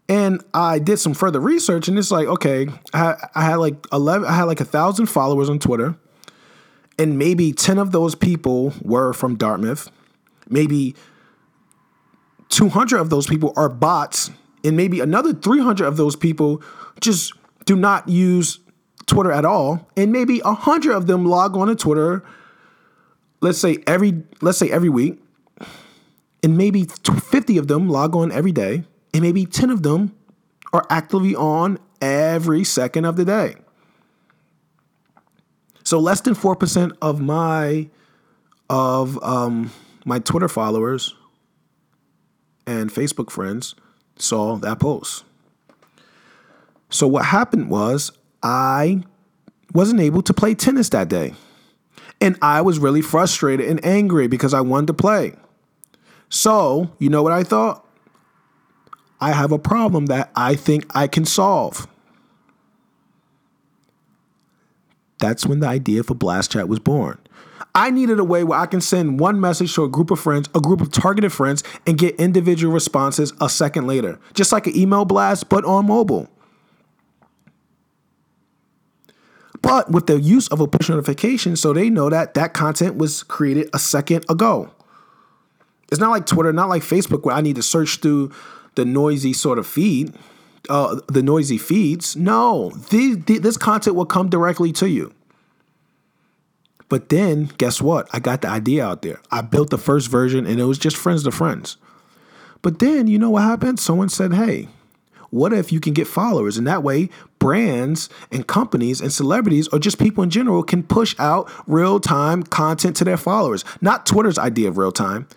and 0.08 0.42
I 0.52 0.78
did 0.78 0.98
some 0.98 1.14
further 1.14 1.40
research, 1.40 1.88
and 1.88 1.98
it's 1.98 2.10
like, 2.10 2.28
okay, 2.28 2.68
I, 2.92 3.14
I 3.34 3.44
had 3.44 3.56
like 3.56 3.86
11, 3.92 4.26
I 4.26 4.32
had 4.32 4.44
like 4.44 4.60
a 4.60 4.64
thousand 4.64 5.06
followers 5.06 5.48
on 5.48 5.58
Twitter, 5.58 5.96
and 6.98 7.18
maybe 7.18 7.52
10 7.52 7.78
of 7.78 7.92
those 7.92 8.14
people 8.14 8.74
were 8.82 9.12
from 9.12 9.36
Dartmouth. 9.36 9.90
Maybe 10.48 10.94
200 12.50 13.00
of 13.00 13.10
those 13.10 13.26
people 13.26 13.52
are 13.56 13.68
bots, 13.68 14.30
and 14.64 14.76
maybe 14.76 15.00
another 15.00 15.32
300 15.32 15.86
of 15.86 15.96
those 15.96 16.16
people 16.16 16.62
just 17.00 17.32
do 17.68 17.76
not 17.76 18.08
use 18.08 18.60
Twitter 19.04 19.30
at 19.30 19.44
all, 19.44 19.90
and 19.94 20.10
maybe 20.10 20.40
a 20.42 20.54
hundred 20.54 20.96
of 20.96 21.06
them 21.06 21.26
log 21.26 21.54
on 21.54 21.68
to 21.68 21.76
Twitter. 21.76 22.24
Let's 23.42 23.58
say 23.58 23.84
every 23.86 24.22
let's 24.40 24.56
say 24.56 24.70
every 24.70 24.88
week, 24.88 25.22
and 26.42 26.56
maybe 26.56 26.84
fifty 26.84 27.58
of 27.58 27.68
them 27.68 27.90
log 27.90 28.16
on 28.16 28.32
every 28.32 28.52
day, 28.52 28.84
and 29.12 29.22
maybe 29.22 29.44
ten 29.44 29.68
of 29.68 29.82
them 29.82 30.16
are 30.72 30.86
actively 30.88 31.36
on 31.36 31.78
every 32.00 32.64
second 32.64 33.04
of 33.04 33.16
the 33.16 33.26
day. 33.26 33.56
So 35.84 35.98
less 35.98 36.22
than 36.22 36.34
four 36.34 36.56
percent 36.56 36.94
of 37.02 37.20
my 37.20 37.90
of 38.70 39.22
um, 39.22 39.72
my 40.06 40.20
Twitter 40.20 40.48
followers 40.48 41.14
and 42.66 42.90
Facebook 42.90 43.30
friends 43.30 43.74
saw 44.16 44.56
that 44.56 44.80
post. 44.80 45.24
So 46.90 47.06
what 47.06 47.24
happened 47.26 47.70
was 47.70 48.12
I 48.42 49.02
wasn't 49.74 50.00
able 50.00 50.22
to 50.22 50.34
play 50.34 50.54
tennis 50.54 50.88
that 50.90 51.08
day. 51.08 51.34
And 52.20 52.36
I 52.42 52.62
was 52.62 52.78
really 52.78 53.02
frustrated 53.02 53.68
and 53.68 53.84
angry 53.84 54.26
because 54.26 54.54
I 54.54 54.60
wanted 54.60 54.88
to 54.88 54.94
play. 54.94 55.34
So, 56.28 56.90
you 56.98 57.08
know 57.08 57.22
what 57.22 57.32
I 57.32 57.44
thought? 57.44 57.86
I 59.20 59.32
have 59.32 59.52
a 59.52 59.58
problem 59.58 60.06
that 60.06 60.30
I 60.34 60.54
think 60.54 60.84
I 60.94 61.06
can 61.06 61.24
solve. 61.24 61.86
That's 65.20 65.46
when 65.46 65.60
the 65.60 65.68
idea 65.68 66.02
for 66.02 66.14
Blast 66.14 66.52
Chat 66.52 66.68
was 66.68 66.78
born. 66.78 67.18
I 67.74 67.90
needed 67.90 68.18
a 68.18 68.24
way 68.24 68.44
where 68.44 68.58
I 68.58 68.66
can 68.66 68.80
send 68.80 69.20
one 69.20 69.40
message 69.40 69.74
to 69.74 69.84
a 69.84 69.88
group 69.88 70.10
of 70.10 70.18
friends, 70.18 70.48
a 70.54 70.60
group 70.60 70.80
of 70.80 70.90
targeted 70.90 71.32
friends, 71.32 71.62
and 71.86 71.98
get 71.98 72.16
individual 72.16 72.72
responses 72.72 73.32
a 73.40 73.48
second 73.48 73.86
later, 73.86 74.18
just 74.34 74.52
like 74.52 74.66
an 74.66 74.76
email 74.76 75.04
blast, 75.04 75.48
but 75.48 75.64
on 75.64 75.86
mobile. 75.86 76.28
But 79.62 79.90
with 79.90 80.06
the 80.06 80.20
use 80.20 80.48
of 80.48 80.60
a 80.60 80.66
push 80.66 80.88
notification, 80.88 81.56
so 81.56 81.72
they 81.72 81.90
know 81.90 82.10
that 82.10 82.34
that 82.34 82.54
content 82.54 82.96
was 82.96 83.22
created 83.22 83.68
a 83.72 83.78
second 83.78 84.24
ago. 84.28 84.70
It's 85.90 86.00
not 86.00 86.10
like 86.10 86.26
Twitter, 86.26 86.52
not 86.52 86.68
like 86.68 86.82
Facebook, 86.82 87.24
where 87.24 87.34
I 87.34 87.40
need 87.40 87.56
to 87.56 87.62
search 87.62 87.98
through 87.98 88.32
the 88.74 88.84
noisy 88.84 89.32
sort 89.32 89.58
of 89.58 89.66
feed, 89.66 90.14
uh, 90.68 91.00
the 91.08 91.22
noisy 91.22 91.58
feeds. 91.58 92.14
No, 92.14 92.70
the, 92.90 93.14
the, 93.14 93.38
this 93.38 93.56
content 93.56 93.96
will 93.96 94.06
come 94.06 94.28
directly 94.28 94.72
to 94.72 94.88
you. 94.88 95.12
But 96.88 97.08
then, 97.08 97.50
guess 97.58 97.82
what? 97.82 98.08
I 98.12 98.18
got 98.18 98.42
the 98.42 98.48
idea 98.48 98.86
out 98.86 99.02
there. 99.02 99.20
I 99.30 99.42
built 99.42 99.70
the 99.70 99.78
first 99.78 100.10
version, 100.10 100.46
and 100.46 100.60
it 100.60 100.64
was 100.64 100.78
just 100.78 100.96
friends 100.96 101.24
to 101.24 101.30
friends. 101.30 101.76
But 102.62 102.78
then, 102.78 103.06
you 103.06 103.18
know 103.18 103.30
what 103.30 103.42
happened? 103.42 103.78
Someone 103.78 104.08
said, 104.08 104.32
"Hey, 104.32 104.68
what 105.30 105.52
if 105.52 105.72
you 105.72 105.80
can 105.80 105.92
get 105.92 106.06
followers? 106.06 106.56
And 106.56 106.66
that 106.66 106.82
way, 106.82 107.10
brands 107.38 108.08
and 108.32 108.46
companies 108.46 109.00
and 109.00 109.12
celebrities, 109.12 109.68
or 109.68 109.78
just 109.78 109.98
people 109.98 110.24
in 110.24 110.30
general, 110.30 110.62
can 110.62 110.82
push 110.82 111.14
out 111.18 111.50
real 111.66 112.00
time 112.00 112.42
content 112.42 112.96
to 112.96 113.04
their 113.04 113.16
followers. 113.16 113.64
Not 113.80 114.06
Twitter's 114.06 114.38
idea 114.38 114.68
of 114.68 114.78
real 114.78 114.92
time, 114.92 115.28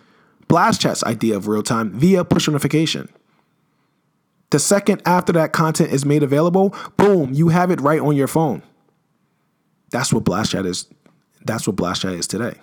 Blast 0.48 0.80
Chat's 0.80 1.04
idea 1.04 1.36
of 1.36 1.48
real 1.48 1.62
time 1.62 1.92
via 1.92 2.24
push 2.24 2.48
notification. 2.48 3.08
The 4.50 4.58
second 4.58 5.00
after 5.06 5.32
that 5.32 5.52
content 5.52 5.92
is 5.92 6.04
made 6.04 6.22
available, 6.22 6.74
boom, 6.98 7.32
you 7.32 7.48
have 7.48 7.70
it 7.70 7.80
right 7.80 8.00
on 8.00 8.16
your 8.16 8.28
phone. 8.28 8.62
That's 9.90 10.12
what 10.12 10.24
Blast 10.24 10.52
Chat 10.52 10.66
is. 10.66 10.86
That's 11.44 11.66
what 11.66 11.76
Blast 11.76 12.02
Chat 12.02 12.12
is 12.12 12.26
today. 12.26 12.54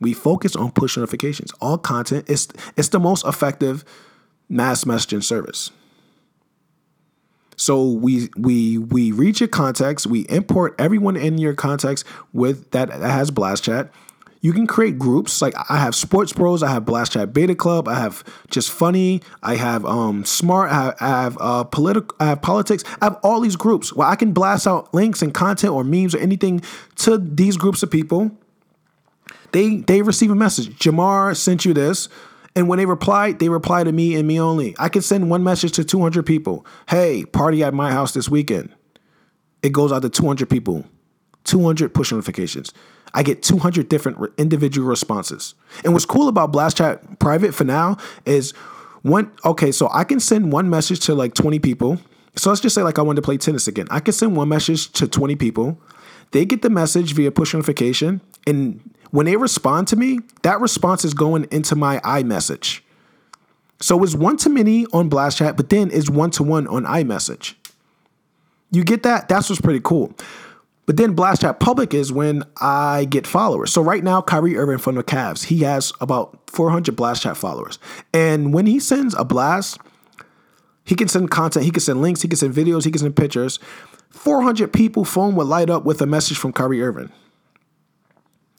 We 0.00 0.12
focus 0.12 0.54
on 0.54 0.72
push 0.72 0.96
notifications. 0.96 1.52
All 1.60 1.78
content 1.78 2.28
is 2.28 2.48
it's 2.76 2.90
the 2.90 3.00
most 3.00 3.26
effective 3.26 3.84
mass 4.48 4.84
messaging 4.84 5.24
service. 5.24 5.70
So 7.56 7.90
we 7.90 8.28
we 8.36 8.78
we 8.78 9.12
reach 9.12 9.40
your 9.40 9.48
contacts, 9.48 10.06
we 10.06 10.20
import 10.28 10.74
everyone 10.78 11.16
in 11.16 11.38
your 11.38 11.54
contacts 11.54 12.04
with 12.32 12.70
that, 12.70 12.88
that 12.88 13.00
has 13.00 13.30
Blast 13.30 13.64
Chat. 13.64 13.90
You 14.42 14.52
can 14.52 14.66
create 14.66 14.98
groups 14.98 15.42
like 15.42 15.54
I 15.68 15.78
have 15.78 15.94
Sports 15.94 16.32
Bros, 16.32 16.62
I 16.62 16.70
have 16.70 16.84
Blast 16.84 17.12
Chat 17.12 17.32
Beta 17.32 17.54
Club, 17.54 17.88
I 17.88 17.98
have 17.98 18.22
Just 18.50 18.70
Funny, 18.70 19.22
I 19.42 19.56
have 19.56 19.84
um 19.84 20.24
Smart, 20.24 20.70
I 20.70 20.74
have, 20.74 20.96
I 21.00 21.08
have 21.22 21.38
uh 21.40 21.64
political, 21.64 22.14
I 22.20 22.26
have 22.26 22.42
politics. 22.42 22.84
I 23.00 23.06
have 23.06 23.18
all 23.22 23.40
these 23.40 23.56
groups 23.56 23.92
where 23.92 24.06
I 24.06 24.14
can 24.14 24.32
blast 24.32 24.66
out 24.66 24.92
links 24.94 25.22
and 25.22 25.32
content 25.34 25.72
or 25.72 25.82
memes 25.82 26.14
or 26.14 26.18
anything 26.18 26.62
to 26.96 27.18
these 27.18 27.56
groups 27.56 27.82
of 27.82 27.90
people. 27.90 28.30
They 29.52 29.78
they 29.78 30.02
receive 30.02 30.30
a 30.30 30.34
message. 30.36 30.78
Jhamar 30.78 31.34
sent 31.34 31.64
you 31.64 31.72
this. 31.72 32.08
And 32.56 32.68
when 32.68 32.78
they 32.78 32.86
reply, 32.86 33.32
they 33.32 33.50
reply 33.50 33.84
to 33.84 33.92
me 33.92 34.16
and 34.16 34.26
me 34.26 34.40
only. 34.40 34.74
I 34.78 34.88
can 34.88 35.02
send 35.02 35.28
one 35.28 35.44
message 35.44 35.72
to 35.72 35.84
200 35.84 36.24
people. 36.24 36.66
Hey, 36.88 37.26
party 37.26 37.62
at 37.62 37.74
my 37.74 37.92
house 37.92 38.14
this 38.14 38.30
weekend. 38.30 38.74
It 39.62 39.72
goes 39.72 39.92
out 39.92 40.02
to 40.02 40.08
200 40.08 40.48
people. 40.48 40.86
200 41.44 41.94
push 41.94 42.12
notifications. 42.12 42.72
I 43.12 43.22
get 43.22 43.42
200 43.42 43.88
different 43.88 44.32
individual 44.38 44.88
responses. 44.88 45.54
And 45.84 45.92
what's 45.92 46.06
cool 46.06 46.28
about 46.28 46.50
Blast 46.50 46.78
Chat 46.78 47.18
private 47.18 47.54
for 47.54 47.64
now 47.64 47.98
is 48.24 48.52
one 49.02 49.30
okay, 49.44 49.70
so 49.70 49.88
I 49.92 50.04
can 50.04 50.18
send 50.18 50.50
one 50.50 50.68
message 50.68 51.00
to 51.00 51.14
like 51.14 51.34
20 51.34 51.58
people. 51.60 52.00
So 52.36 52.50
let's 52.50 52.60
just 52.60 52.74
say 52.74 52.82
like 52.82 52.98
I 52.98 53.02
want 53.02 53.16
to 53.16 53.22
play 53.22 53.36
tennis 53.36 53.68
again. 53.68 53.86
I 53.90 54.00
can 54.00 54.12
send 54.12 54.34
one 54.34 54.48
message 54.48 54.90
to 54.92 55.06
20 55.06 55.36
people. 55.36 55.78
They 56.32 56.44
get 56.44 56.62
the 56.62 56.70
message 56.70 57.12
via 57.12 57.30
push 57.30 57.54
notification 57.54 58.20
and 58.46 58.80
when 59.16 59.24
they 59.24 59.36
respond 59.36 59.88
to 59.88 59.96
me, 59.96 60.18
that 60.42 60.60
response 60.60 61.02
is 61.02 61.14
going 61.14 61.48
into 61.50 61.74
my 61.74 62.00
iMessage. 62.00 62.80
So 63.80 64.04
it's 64.04 64.14
one 64.14 64.36
to 64.36 64.50
many 64.50 64.84
on 64.92 65.08
Blast 65.08 65.38
Chat, 65.38 65.56
but 65.56 65.70
then 65.70 65.90
it's 65.90 66.10
one 66.10 66.30
to 66.32 66.42
one 66.42 66.66
on 66.66 66.84
iMessage. 66.84 67.54
You 68.70 68.84
get 68.84 69.04
that? 69.04 69.26
That's 69.30 69.48
what's 69.48 69.62
pretty 69.62 69.80
cool. 69.82 70.12
But 70.84 70.98
then 70.98 71.14
Blast 71.14 71.40
Chat 71.40 71.60
Public 71.60 71.94
is 71.94 72.12
when 72.12 72.42
I 72.60 73.06
get 73.06 73.26
followers. 73.26 73.72
So 73.72 73.80
right 73.80 74.04
now, 74.04 74.20
Kyrie 74.20 74.54
Irving 74.54 74.76
from 74.76 74.96
the 74.96 75.02
Cavs, 75.02 75.44
he 75.44 75.60
has 75.60 75.94
about 76.02 76.38
400 76.50 76.94
Blast 76.94 77.22
Chat 77.22 77.38
followers. 77.38 77.78
And 78.12 78.52
when 78.52 78.66
he 78.66 78.78
sends 78.78 79.14
a 79.14 79.24
blast, 79.24 79.78
he 80.84 80.94
can 80.94 81.08
send 81.08 81.30
content, 81.30 81.64
he 81.64 81.70
can 81.70 81.80
send 81.80 82.02
links, 82.02 82.20
he 82.20 82.28
can 82.28 82.36
send 82.36 82.52
videos, 82.52 82.84
he 82.84 82.90
can 82.90 83.00
send 83.00 83.16
pictures. 83.16 83.58
400 84.10 84.74
people 84.74 85.06
phone 85.06 85.34
would 85.36 85.46
light 85.46 85.70
up 85.70 85.86
with 85.86 86.02
a 86.02 86.06
message 86.06 86.36
from 86.36 86.52
Kyrie 86.52 86.82
Irving. 86.82 87.10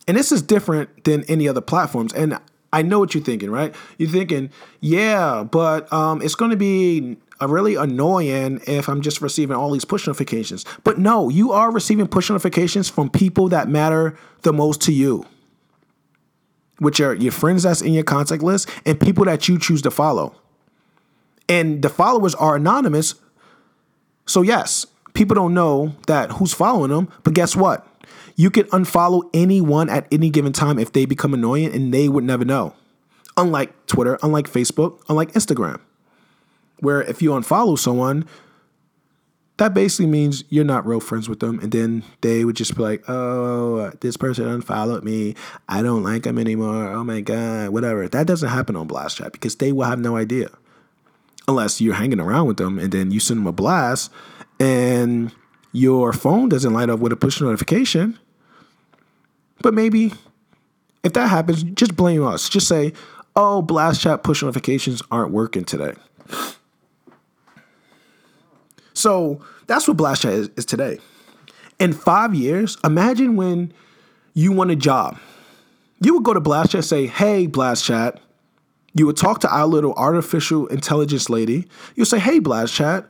And 0.07 0.15
this 0.15 0.31
is 0.31 0.41
different 0.41 1.03
than 1.03 1.23
any 1.25 1.47
other 1.47 1.61
platforms. 1.61 2.13
And 2.13 2.39
I 2.71 2.81
know 2.81 2.99
what 2.99 3.13
you're 3.13 3.23
thinking, 3.23 3.51
right? 3.51 3.75
You're 3.97 4.09
thinking, 4.09 4.49
yeah, 4.79 5.43
but 5.43 5.91
um, 5.91 6.21
it's 6.21 6.35
going 6.35 6.51
to 6.51 6.57
be 6.57 7.17
really 7.41 7.75
annoying 7.75 8.61
if 8.65 8.87
I'm 8.87 9.01
just 9.01 9.21
receiving 9.21 9.55
all 9.55 9.71
these 9.71 9.85
push 9.85 10.07
notifications. 10.07 10.65
But 10.83 10.97
no, 10.97 11.29
you 11.29 11.51
are 11.51 11.71
receiving 11.71 12.07
push 12.07 12.29
notifications 12.29 12.89
from 12.89 13.09
people 13.09 13.49
that 13.49 13.67
matter 13.69 14.17
the 14.41 14.53
most 14.53 14.81
to 14.83 14.93
you, 14.93 15.25
which 16.79 16.99
are 16.99 17.13
your 17.13 17.31
friends 17.31 17.63
that's 17.63 17.81
in 17.81 17.93
your 17.93 18.03
contact 18.03 18.41
list 18.41 18.69
and 18.85 18.99
people 18.99 19.25
that 19.25 19.47
you 19.47 19.59
choose 19.59 19.81
to 19.83 19.91
follow. 19.91 20.35
And 21.49 21.81
the 21.81 21.89
followers 21.89 22.35
are 22.35 22.55
anonymous. 22.55 23.15
So, 24.25 24.41
yes, 24.41 24.85
people 25.13 25.35
don't 25.35 25.53
know 25.53 25.95
that 26.07 26.31
who's 26.31 26.53
following 26.53 26.91
them, 26.91 27.09
but 27.23 27.33
guess 27.33 27.55
what? 27.55 27.87
You 28.39 28.51
can 28.51 28.65
unfollow 28.65 29.29
anyone 29.33 29.89
at 29.89 30.07
any 30.11 30.29
given 30.29 30.53
time 30.53 30.77
if 30.77 30.93
they 30.93 31.05
become 31.05 31.33
annoying 31.33 31.73
and 31.73 31.91
they 31.91 32.07
would 32.07 32.23
never 32.23 32.45
know. 32.45 32.75
Unlike 33.35 33.87
Twitter, 33.87 34.19
unlike 34.21 34.47
Facebook, 34.47 35.01
unlike 35.09 35.31
Instagram, 35.33 35.79
where 36.79 37.01
if 37.01 37.19
you 37.21 37.31
unfollow 37.31 37.77
someone, 37.77 38.25
that 39.57 39.73
basically 39.73 40.05
means 40.05 40.43
you're 40.49 40.63
not 40.63 40.85
real 40.85 40.99
friends 40.99 41.27
with 41.27 41.39
them. 41.39 41.59
And 41.59 41.71
then 41.71 42.03
they 42.21 42.45
would 42.45 42.55
just 42.55 42.75
be 42.75 42.83
like, 42.83 43.03
oh, 43.09 43.91
this 44.01 44.17
person 44.17 44.47
unfollowed 44.47 45.03
me. 45.03 45.33
I 45.67 45.81
don't 45.81 46.03
like 46.03 46.23
them 46.23 46.37
anymore. 46.37 46.89
Oh 46.89 47.03
my 47.03 47.21
God, 47.21 47.69
whatever. 47.69 48.07
That 48.07 48.27
doesn't 48.27 48.49
happen 48.49 48.75
on 48.75 48.85
Blast 48.85 49.17
Chat 49.17 49.31
because 49.31 49.55
they 49.55 49.71
will 49.71 49.85
have 49.85 49.99
no 49.99 50.15
idea. 50.15 50.49
Unless 51.47 51.81
you're 51.81 51.95
hanging 51.95 52.19
around 52.19 52.45
with 52.45 52.57
them 52.57 52.77
and 52.77 52.91
then 52.91 53.09
you 53.09 53.19
send 53.19 53.39
them 53.39 53.47
a 53.47 53.51
blast 53.51 54.11
and 54.59 55.31
your 55.71 56.13
phone 56.13 56.49
doesn't 56.49 56.73
light 56.73 56.91
up 56.91 56.99
with 56.99 57.11
a 57.11 57.15
push 57.15 57.41
notification. 57.41 58.19
But 59.61 59.73
maybe 59.73 60.13
if 61.03 61.13
that 61.13 61.27
happens, 61.29 61.63
just 61.63 61.95
blame 61.95 62.25
us. 62.25 62.49
Just 62.49 62.67
say, 62.67 62.93
oh, 63.35 63.61
Blast 63.61 64.01
Chat 64.01 64.23
push 64.23 64.41
notifications 64.43 65.01
aren't 65.11 65.31
working 65.31 65.63
today. 65.63 65.93
So 68.93 69.41
that's 69.67 69.87
what 69.87 69.97
Blast 69.97 70.23
Chat 70.23 70.33
is, 70.33 70.49
is 70.57 70.65
today. 70.65 70.99
In 71.79 71.93
five 71.93 72.33
years, 72.33 72.77
imagine 72.83 73.35
when 73.35 73.71
you 74.33 74.51
want 74.51 74.71
a 74.71 74.75
job. 74.75 75.19
You 76.01 76.15
would 76.15 76.23
go 76.23 76.33
to 76.33 76.39
Blast 76.39 76.71
Chat 76.71 76.83
say, 76.83 77.07
hey, 77.07 77.47
Blast 77.47 77.85
Chat. 77.85 78.19
You 78.93 79.05
would 79.05 79.17
talk 79.17 79.41
to 79.41 79.49
our 79.49 79.67
little 79.67 79.93
artificial 79.93 80.65
intelligence 80.67 81.29
lady. 81.29 81.67
You 81.95 82.01
would 82.01 82.07
say, 82.07 82.19
hey, 82.19 82.39
Blast 82.39 82.73
Chat, 82.73 83.07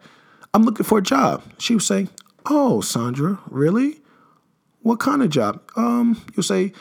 I'm 0.54 0.64
looking 0.64 0.86
for 0.86 0.98
a 0.98 1.02
job. 1.02 1.44
She 1.60 1.76
would 1.76 1.84
say, 1.84 2.10
oh, 2.46 2.82
Sandra, 2.82 3.40
really? 3.50 4.02
What 4.88 5.00
kind 5.00 5.22
of 5.22 5.30
job? 5.30 5.62
Um, 5.76 6.24
you'll 6.36 6.44
say, 6.44 6.74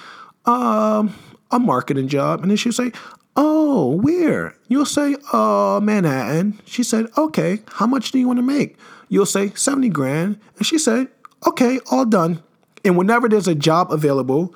um, 0.44 1.14
a 1.50 1.58
marketing 1.58 2.08
job. 2.08 2.42
And 2.42 2.50
then 2.50 2.56
she'll 2.56 2.72
say, 2.72 2.92
oh, 3.36 4.00
where? 4.02 4.56
You'll 4.68 4.86
say, 4.86 5.16
uh, 5.32 5.80
Manhattan. 5.82 6.60
She 6.64 6.82
said, 6.82 7.06
okay, 7.16 7.62
how 7.68 7.86
much 7.86 8.10
do 8.10 8.18
you 8.18 8.26
want 8.26 8.38
to 8.38 8.42
make? 8.42 8.76
You'll 9.08 9.26
say, 9.26 9.50
70 9.50 9.88
grand. 9.90 10.40
And 10.56 10.66
she 10.66 10.78
said, 10.78 11.08
okay, 11.46 11.80
all 11.90 12.04
done. 12.04 12.42
And 12.84 12.96
whenever 12.96 13.28
there's 13.28 13.48
a 13.48 13.54
job 13.54 13.92
available, 13.92 14.54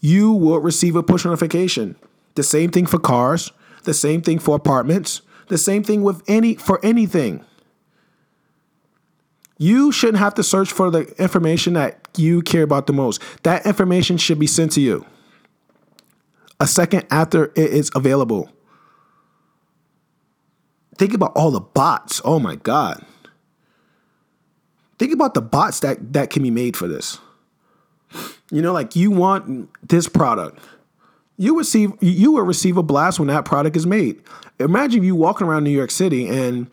you 0.00 0.32
will 0.32 0.58
receive 0.60 0.96
a 0.96 1.02
push 1.02 1.24
notification. 1.24 1.96
The 2.34 2.42
same 2.42 2.70
thing 2.70 2.86
for 2.86 2.98
cars, 2.98 3.52
the 3.84 3.94
same 3.94 4.22
thing 4.22 4.38
for 4.38 4.56
apartments, 4.56 5.22
the 5.48 5.58
same 5.58 5.82
thing 5.82 6.02
with 6.02 6.22
any 6.26 6.54
for 6.54 6.84
anything. 6.84 7.44
You 9.58 9.90
shouldn't 9.90 10.18
have 10.18 10.34
to 10.34 10.42
search 10.42 10.70
for 10.70 10.90
the 10.90 11.06
information 11.20 11.74
that 11.74 12.08
you 12.16 12.42
care 12.42 12.62
about 12.62 12.86
the 12.86 12.92
most. 12.92 13.22
That 13.42 13.64
information 13.64 14.18
should 14.18 14.38
be 14.38 14.46
sent 14.46 14.72
to 14.72 14.80
you 14.80 15.06
a 16.60 16.66
second 16.66 17.06
after 17.10 17.46
it 17.54 17.58
is 17.70 17.90
available. 17.94 18.50
Think 20.98 21.12
about 21.12 21.32
all 21.36 21.50
the 21.50 21.60
bots. 21.60 22.22
Oh 22.24 22.38
my 22.38 22.56
God. 22.56 23.04
Think 24.98 25.12
about 25.12 25.34
the 25.34 25.42
bots 25.42 25.80
that, 25.80 26.14
that 26.14 26.30
can 26.30 26.42
be 26.42 26.50
made 26.50 26.76
for 26.76 26.88
this. 26.88 27.18
You 28.50 28.62
know, 28.62 28.72
like 28.72 28.96
you 28.96 29.10
want 29.10 29.68
this 29.86 30.08
product. 30.08 30.58
You 31.36 31.58
receive 31.58 31.92
you 32.00 32.32
will 32.32 32.44
receive 32.44 32.78
a 32.78 32.82
blast 32.82 33.18
when 33.18 33.28
that 33.28 33.44
product 33.44 33.76
is 33.76 33.86
made. 33.86 34.22
Imagine 34.58 35.02
you 35.02 35.14
walking 35.14 35.46
around 35.46 35.64
New 35.64 35.70
York 35.70 35.90
City 35.90 36.26
and 36.28 36.70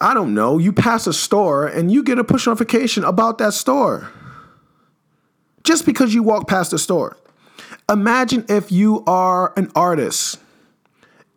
I 0.00 0.14
don't 0.14 0.32
know, 0.32 0.56
you 0.56 0.72
pass 0.72 1.06
a 1.06 1.12
store 1.12 1.66
and 1.66 1.92
you 1.92 2.02
get 2.02 2.18
a 2.18 2.24
push 2.24 2.46
notification 2.46 3.04
about 3.04 3.38
that 3.38 3.52
store. 3.52 4.10
Just 5.62 5.84
because 5.84 6.14
you 6.14 6.22
walk 6.22 6.48
past 6.48 6.70
the 6.70 6.78
store. 6.78 7.18
Imagine 7.90 8.46
if 8.48 8.72
you 8.72 9.04
are 9.06 9.52
an 9.56 9.70
artist 9.74 10.38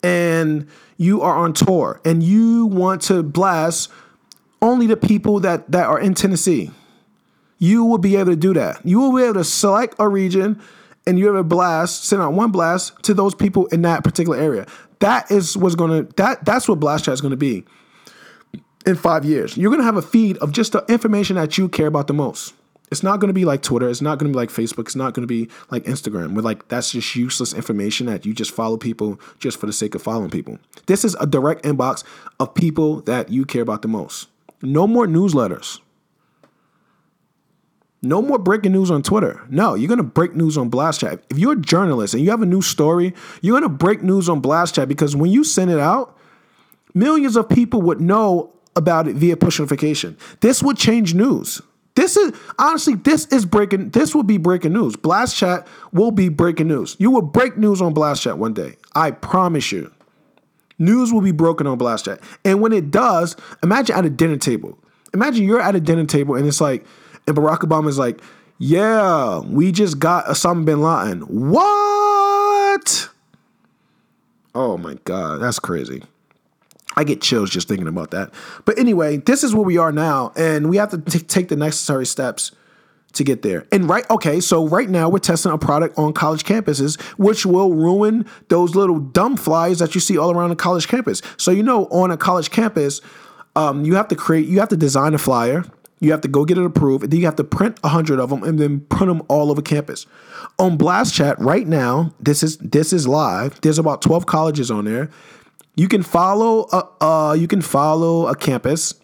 and 0.02 0.66
you 0.96 1.20
are 1.20 1.34
on 1.34 1.52
tour 1.52 2.00
and 2.04 2.22
you 2.22 2.66
want 2.66 3.02
to 3.02 3.22
blast 3.22 3.90
only 4.62 4.86
the 4.86 4.96
people 4.96 5.40
that, 5.40 5.70
that 5.70 5.86
are 5.86 6.00
in 6.00 6.14
Tennessee. 6.14 6.70
You 7.58 7.84
will 7.84 7.98
be 7.98 8.16
able 8.16 8.30
to 8.30 8.36
do 8.36 8.54
that. 8.54 8.84
You 8.84 8.98
will 8.98 9.14
be 9.14 9.24
able 9.24 9.34
to 9.34 9.44
select 9.44 9.94
a 9.98 10.08
region 10.08 10.60
and 11.06 11.18
you 11.18 11.26
have 11.26 11.34
a 11.34 11.44
blast, 11.44 12.04
send 12.04 12.22
out 12.22 12.32
one 12.32 12.50
blast 12.50 13.02
to 13.02 13.12
those 13.12 13.34
people 13.34 13.66
in 13.66 13.82
that 13.82 14.04
particular 14.04 14.38
area. 14.38 14.66
That 15.00 15.30
is 15.30 15.54
what's 15.54 15.74
gonna 15.74 16.04
that 16.16 16.46
that's 16.46 16.66
what 16.66 16.80
blast 16.80 17.04
chat 17.04 17.12
is 17.14 17.20
gonna 17.20 17.36
be 17.36 17.64
in 18.86 18.96
five 18.96 19.24
years. 19.24 19.56
You're 19.56 19.70
gonna 19.70 19.84
have 19.84 19.96
a 19.96 20.02
feed 20.02 20.36
of 20.38 20.52
just 20.52 20.72
the 20.72 20.84
information 20.88 21.36
that 21.36 21.56
you 21.58 21.68
care 21.68 21.86
about 21.86 22.06
the 22.06 22.14
most. 22.14 22.54
It's 22.90 23.02
not 23.02 23.18
gonna 23.18 23.32
be 23.32 23.44
like 23.44 23.62
Twitter. 23.62 23.88
It's 23.88 24.02
not 24.02 24.18
gonna 24.18 24.30
be 24.30 24.36
like 24.36 24.50
Facebook. 24.50 24.86
It's 24.86 24.96
not 24.96 25.14
gonna 25.14 25.26
be 25.26 25.48
like 25.70 25.84
Instagram, 25.84 26.34
where 26.34 26.42
like 26.42 26.68
that's 26.68 26.92
just 26.92 27.16
useless 27.16 27.52
information 27.52 28.06
that 28.06 28.24
you 28.24 28.32
just 28.34 28.50
follow 28.50 28.76
people 28.76 29.18
just 29.38 29.58
for 29.58 29.66
the 29.66 29.72
sake 29.72 29.94
of 29.94 30.02
following 30.02 30.30
people. 30.30 30.58
This 30.86 31.04
is 31.04 31.16
a 31.18 31.26
direct 31.26 31.64
inbox 31.64 32.04
of 32.38 32.54
people 32.54 33.00
that 33.02 33.30
you 33.30 33.44
care 33.44 33.62
about 33.62 33.82
the 33.82 33.88
most. 33.88 34.28
No 34.62 34.86
more 34.86 35.06
newsletters. 35.06 35.80
No 38.00 38.20
more 38.20 38.38
breaking 38.38 38.72
news 38.72 38.90
on 38.90 39.02
Twitter. 39.02 39.42
No, 39.48 39.74
you're 39.74 39.88
gonna 39.88 40.02
break 40.02 40.36
news 40.36 40.58
on 40.58 40.68
Blast 40.68 41.00
Chat. 41.00 41.24
If 41.30 41.38
you're 41.38 41.54
a 41.54 41.60
journalist 41.60 42.12
and 42.12 42.22
you 42.22 42.30
have 42.30 42.42
a 42.42 42.46
new 42.46 42.60
story, 42.60 43.14
you're 43.40 43.58
gonna 43.58 43.72
break 43.72 44.02
news 44.02 44.28
on 44.28 44.40
Blast 44.40 44.74
Chat 44.74 44.88
because 44.88 45.16
when 45.16 45.30
you 45.30 45.42
send 45.42 45.70
it 45.70 45.80
out, 45.80 46.16
millions 46.92 47.34
of 47.34 47.48
people 47.48 47.80
would 47.82 48.00
know 48.00 48.53
about 48.76 49.08
it 49.08 49.16
via 49.16 49.36
push 49.36 49.58
notification. 49.58 50.16
This 50.40 50.62
would 50.62 50.76
change 50.76 51.14
news. 51.14 51.60
This 51.94 52.16
is 52.16 52.32
honestly, 52.58 52.96
this 52.96 53.26
is 53.26 53.44
breaking. 53.46 53.90
This 53.90 54.14
will 54.14 54.24
be 54.24 54.36
breaking 54.36 54.72
news. 54.72 54.96
Blast 54.96 55.36
Chat 55.36 55.66
will 55.92 56.10
be 56.10 56.28
breaking 56.28 56.66
news. 56.68 56.96
You 56.98 57.10
will 57.10 57.22
break 57.22 57.56
news 57.56 57.80
on 57.80 57.94
Blast 57.94 58.22
Chat 58.22 58.38
one 58.38 58.52
day. 58.52 58.76
I 58.94 59.12
promise 59.12 59.70
you. 59.70 59.92
News 60.76 61.12
will 61.12 61.20
be 61.20 61.30
broken 61.30 61.68
on 61.68 61.78
Blast 61.78 62.06
Chat. 62.06 62.20
And 62.44 62.60
when 62.60 62.72
it 62.72 62.90
does, 62.90 63.36
imagine 63.62 63.94
at 63.94 64.04
a 64.04 64.10
dinner 64.10 64.36
table. 64.36 64.76
Imagine 65.12 65.44
you're 65.44 65.60
at 65.60 65.76
a 65.76 65.80
dinner 65.80 66.04
table 66.04 66.34
and 66.34 66.46
it's 66.48 66.60
like, 66.60 66.84
and 67.28 67.36
Barack 67.36 67.58
Obama 67.58 67.88
is 67.88 67.98
like, 67.98 68.20
yeah, 68.58 69.38
we 69.40 69.70
just 69.70 70.00
got 70.00 70.26
Osama 70.26 70.64
bin 70.64 70.82
Laden. 70.82 71.22
What? 71.22 73.08
Oh 74.54 74.76
my 74.76 74.94
God, 75.04 75.40
that's 75.40 75.60
crazy. 75.60 76.02
I 76.96 77.04
get 77.04 77.20
chills 77.20 77.50
just 77.50 77.68
thinking 77.68 77.88
about 77.88 78.10
that. 78.12 78.32
But 78.64 78.78
anyway, 78.78 79.18
this 79.18 79.42
is 79.42 79.54
where 79.54 79.64
we 79.64 79.78
are 79.78 79.92
now, 79.92 80.32
and 80.36 80.68
we 80.68 80.76
have 80.76 80.90
to 80.90 80.98
t- 80.98 81.18
take 81.18 81.48
the 81.48 81.56
necessary 81.56 82.06
steps 82.06 82.52
to 83.14 83.24
get 83.24 83.42
there. 83.42 83.66
And 83.72 83.88
right, 83.88 84.08
okay, 84.10 84.40
so 84.40 84.66
right 84.66 84.88
now 84.88 85.08
we're 85.08 85.18
testing 85.18 85.52
a 85.52 85.58
product 85.58 85.98
on 85.98 86.12
college 86.12 86.44
campuses, 86.44 87.00
which 87.16 87.46
will 87.46 87.72
ruin 87.72 88.26
those 88.48 88.74
little 88.74 88.98
dumb 88.98 89.36
flyers 89.36 89.78
that 89.78 89.94
you 89.94 90.00
see 90.00 90.18
all 90.18 90.30
around 90.30 90.50
a 90.50 90.56
college 90.56 90.88
campus. 90.88 91.22
So 91.36 91.50
you 91.50 91.62
know, 91.62 91.86
on 91.86 92.10
a 92.10 92.16
college 92.16 92.50
campus, 92.50 93.00
um, 93.56 93.84
you 93.84 93.94
have 93.94 94.08
to 94.08 94.16
create, 94.16 94.48
you 94.48 94.58
have 94.60 94.68
to 94.70 94.76
design 94.76 95.14
a 95.14 95.18
flyer. 95.18 95.64
You 96.00 96.10
have 96.10 96.20
to 96.22 96.28
go 96.28 96.44
get 96.44 96.58
it 96.58 96.64
approved, 96.64 97.04
and 97.04 97.12
then 97.12 97.20
you 97.20 97.26
have 97.26 97.36
to 97.36 97.44
print 97.44 97.78
a 97.82 97.88
hundred 97.88 98.20
of 98.20 98.28
them, 98.28 98.42
and 98.42 98.58
then 98.58 98.80
print 98.80 99.08
them 99.08 99.22
all 99.28 99.50
over 99.50 99.62
campus. 99.62 100.06
On 100.58 100.76
Blast 100.76 101.14
Chat 101.14 101.38
right 101.38 101.66
now, 101.66 102.12
this 102.20 102.42
is 102.42 102.58
this 102.58 102.92
is 102.92 103.08
live. 103.08 103.58
There's 103.62 103.78
about 103.78 104.02
twelve 104.02 104.26
colleges 104.26 104.70
on 104.70 104.84
there. 104.84 105.08
You 105.76 105.88
can 105.88 106.02
follow 106.02 106.68
a, 106.72 107.04
uh, 107.04 107.32
you 107.34 107.48
can 107.48 107.60
follow 107.60 108.28
a 108.28 108.36
campus, 108.36 108.94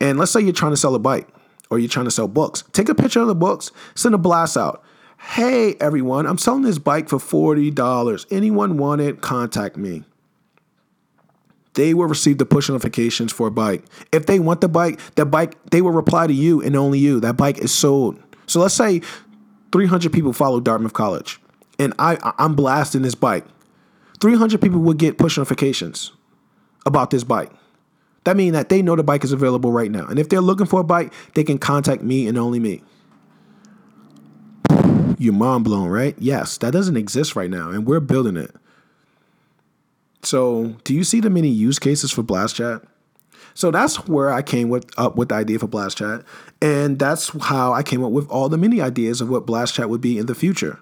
and 0.00 0.18
let's 0.18 0.30
say 0.30 0.40
you're 0.40 0.52
trying 0.52 0.72
to 0.72 0.76
sell 0.76 0.94
a 0.94 0.98
bike 0.98 1.28
or 1.70 1.78
you're 1.78 1.88
trying 1.88 2.04
to 2.04 2.10
sell 2.10 2.28
books. 2.28 2.64
Take 2.72 2.88
a 2.88 2.94
picture 2.94 3.20
of 3.20 3.26
the 3.26 3.34
books, 3.34 3.72
send 3.94 4.14
a 4.14 4.18
blast 4.18 4.56
out. 4.56 4.84
Hey 5.18 5.76
everyone, 5.80 6.26
I'm 6.26 6.38
selling 6.38 6.62
this 6.62 6.78
bike 6.78 7.08
for 7.08 7.18
forty 7.18 7.70
dollars. 7.70 8.26
Anyone 8.30 8.76
want 8.76 9.00
it? 9.00 9.20
Contact 9.20 9.76
me. 9.76 10.04
They 11.74 11.94
will 11.94 12.06
receive 12.06 12.38
the 12.38 12.44
push 12.44 12.68
notifications 12.68 13.32
for 13.32 13.46
a 13.46 13.50
bike. 13.50 13.84
If 14.12 14.26
they 14.26 14.38
want 14.38 14.60
the 14.60 14.68
bike, 14.68 15.00
the 15.14 15.24
bike 15.24 15.56
they 15.70 15.80
will 15.80 15.92
reply 15.92 16.26
to 16.26 16.32
you 16.32 16.60
and 16.60 16.76
only 16.76 16.98
you. 16.98 17.18
That 17.20 17.36
bike 17.36 17.58
is 17.58 17.72
sold. 17.72 18.22
So 18.46 18.60
let's 18.60 18.74
say 18.74 19.00
300 19.72 20.12
people 20.12 20.32
follow 20.32 20.60
Dartmouth 20.60 20.92
College, 20.92 21.40
and 21.78 21.94
I 21.98 22.18
I'm 22.38 22.54
blasting 22.54 23.02
this 23.02 23.14
bike. 23.14 23.44
300 24.22 24.60
people 24.60 24.78
would 24.78 24.98
get 24.98 25.18
push 25.18 25.36
notifications 25.36 26.12
about 26.86 27.10
this 27.10 27.24
bike. 27.24 27.50
That 28.22 28.36
means 28.36 28.52
that 28.52 28.68
they 28.68 28.80
know 28.80 28.94
the 28.94 29.02
bike 29.02 29.24
is 29.24 29.32
available 29.32 29.72
right 29.72 29.90
now. 29.90 30.06
And 30.06 30.16
if 30.16 30.28
they're 30.28 30.40
looking 30.40 30.66
for 30.66 30.78
a 30.78 30.84
bike, 30.84 31.12
they 31.34 31.42
can 31.42 31.58
contact 31.58 32.02
me 32.02 32.28
and 32.28 32.38
only 32.38 32.60
me. 32.60 32.84
Your 35.18 35.32
mind 35.32 35.64
blown, 35.64 35.88
right? 35.88 36.14
Yes, 36.20 36.56
that 36.58 36.72
doesn't 36.72 36.96
exist 36.96 37.34
right 37.34 37.50
now, 37.50 37.70
and 37.70 37.84
we're 37.84 37.98
building 37.98 38.36
it. 38.36 38.54
So, 40.22 40.76
do 40.84 40.94
you 40.94 41.02
see 41.02 41.18
the 41.18 41.28
many 41.28 41.48
use 41.48 41.80
cases 41.80 42.12
for 42.12 42.22
Blast 42.22 42.54
Chat? 42.54 42.82
So 43.54 43.72
that's 43.72 44.06
where 44.06 44.30
I 44.30 44.40
came 44.40 44.68
with 44.68 44.88
up 44.96 45.16
with 45.16 45.30
the 45.30 45.34
idea 45.34 45.58
for 45.58 45.66
Blast 45.66 45.98
Chat, 45.98 46.22
and 46.60 46.96
that's 46.96 47.30
how 47.40 47.72
I 47.72 47.82
came 47.82 48.04
up 48.04 48.12
with 48.12 48.28
all 48.28 48.48
the 48.48 48.56
many 48.56 48.80
ideas 48.80 49.20
of 49.20 49.28
what 49.28 49.46
Blast 49.46 49.74
Chat 49.74 49.90
would 49.90 50.00
be 50.00 50.16
in 50.16 50.26
the 50.26 50.34
future. 50.36 50.78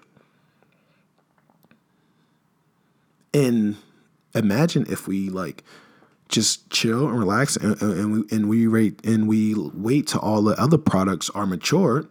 And 3.33 3.77
imagine 4.35 4.85
if 4.89 5.07
we 5.07 5.29
like 5.29 5.63
just 6.27 6.69
chill 6.69 7.07
and 7.07 7.19
relax 7.19 7.57
and, 7.57 7.81
and 7.81 8.13
we 8.13 8.35
and 8.35 8.49
we 8.49 8.65
rate 8.67 9.05
and 9.05 9.27
we 9.27 9.53
wait 9.55 10.07
till 10.07 10.21
all 10.21 10.41
the 10.41 10.59
other 10.59 10.77
products 10.77 11.29
are 11.31 11.45
matured 11.45 12.07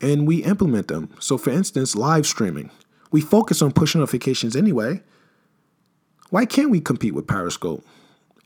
and 0.00 0.26
we 0.26 0.44
implement 0.44 0.88
them. 0.88 1.10
So 1.18 1.38
for 1.38 1.50
instance, 1.50 1.96
live 1.96 2.26
streaming. 2.26 2.70
We 3.10 3.20
focus 3.20 3.62
on 3.62 3.72
push 3.72 3.94
notifications 3.94 4.54
anyway. 4.56 5.02
Why 6.30 6.46
can't 6.46 6.70
we 6.70 6.80
compete 6.80 7.14
with 7.14 7.26
Periscope 7.26 7.84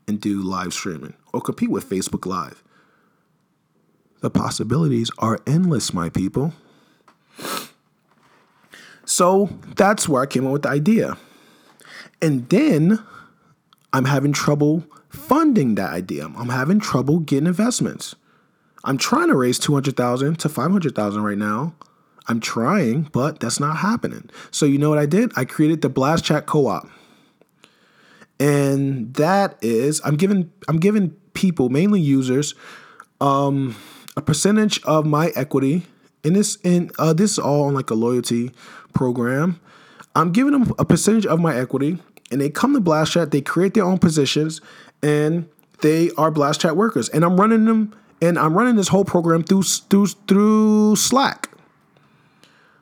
and 0.07 0.21
do 0.21 0.41
live 0.41 0.73
streaming 0.73 1.15
or 1.33 1.41
compete 1.41 1.71
with 1.71 1.89
Facebook 1.89 2.25
Live? 2.25 2.63
The 4.21 4.29
possibilities 4.29 5.09
are 5.17 5.39
endless, 5.47 5.93
my 5.93 6.09
people. 6.09 6.53
So 9.05 9.49
that's 9.75 10.07
where 10.07 10.21
I 10.21 10.25
came 10.27 10.45
up 10.45 10.53
with 10.53 10.61
the 10.63 10.69
idea. 10.69 11.17
And 12.21 12.49
then 12.49 13.03
I'm 13.93 14.05
having 14.05 14.33
trouble 14.33 14.85
funding 15.09 15.75
that 15.75 15.91
idea. 15.91 16.25
I'm 16.25 16.49
having 16.49 16.79
trouble 16.79 17.19
getting 17.19 17.47
investments. 17.47 18.15
I'm 18.83 18.97
trying 18.97 19.27
to 19.27 19.35
raise 19.35 19.59
200,000 19.59 20.39
to 20.39 20.49
500,000 20.49 21.23
right 21.23 21.37
now. 21.37 21.73
I'm 22.27 22.39
trying, 22.39 23.03
but 23.11 23.39
that's 23.39 23.59
not 23.59 23.77
happening. 23.77 24.29
So 24.51 24.65
you 24.65 24.77
know 24.77 24.89
what 24.89 24.99
I 24.99 25.05
did? 25.05 25.31
I 25.35 25.45
created 25.45 25.81
the 25.81 25.89
Blast 25.89 26.23
Chat 26.23 26.45
Co-op. 26.45 26.87
And 28.39 29.13
that 29.15 29.57
is 29.61 29.99
I'm 30.05 30.15
giving 30.15 30.49
I'm 30.69 30.77
giving 30.77 31.09
people, 31.33 31.67
mainly 31.69 31.99
users, 31.99 32.55
um, 33.19 33.75
a 34.15 34.21
percentage 34.21 34.81
of 34.83 35.05
my 35.05 35.33
equity 35.35 35.85
in 36.23 36.33
this 36.33 36.57
in 36.63 36.91
uh, 36.97 37.11
this 37.11 37.31
is 37.31 37.39
all 37.39 37.63
on 37.63 37.73
like 37.73 37.89
a 37.89 37.95
loyalty 37.95 38.51
program. 38.93 39.59
I'm 40.15 40.31
giving 40.31 40.53
them 40.53 40.73
a 40.77 40.85
percentage 40.85 41.25
of 41.25 41.39
my 41.39 41.55
equity 41.55 41.99
and 42.31 42.39
they 42.39 42.49
come 42.49 42.73
to 42.73 42.79
Blast 42.79 43.13
Chat, 43.13 43.31
they 43.31 43.41
create 43.41 43.73
their 43.73 43.83
own 43.83 43.97
positions, 43.97 44.61
and 45.01 45.47
they 45.81 46.11
are 46.17 46.31
Blast 46.31 46.61
Chat 46.61 46.75
workers. 46.75 47.09
And 47.09 47.23
I'm 47.23 47.39
running 47.39 47.65
them, 47.65 47.95
and 48.21 48.37
I'm 48.37 48.57
running 48.57 48.75
this 48.75 48.89
whole 48.89 49.05
program 49.05 49.43
through 49.43 49.63
through 49.63 50.07
through 50.27 50.95
Slack. 50.95 51.49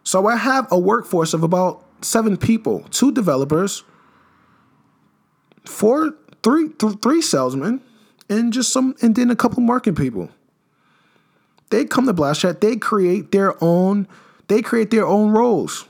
So 0.04 0.28
I 0.28 0.38
have 0.38 0.68
a 0.72 0.80
workforce 0.80 1.34
of 1.34 1.44
about 1.44 1.84
seven 2.02 2.38
people, 2.38 2.84
two 2.92 3.12
developers, 3.12 3.84
four, 5.66 6.16
three, 6.44 6.70
th- 6.70 7.00
three 7.02 7.22
salesmen, 7.22 7.82
and 8.30 8.54
just 8.54 8.72
some, 8.72 8.96
and 9.02 9.16
then 9.16 9.32
a 9.32 9.36
couple 9.36 9.62
marketing 9.62 9.96
people. 9.96 10.30
They 11.70 11.84
come 11.84 12.06
to 12.06 12.14
Blast 12.14 12.42
Chat, 12.42 12.62
they 12.62 12.78
create 12.78 13.32
their 13.32 13.62
own, 13.62 14.08
they 14.48 14.62
create 14.62 14.92
their 14.92 15.06
own 15.06 15.32
roles. 15.32 15.86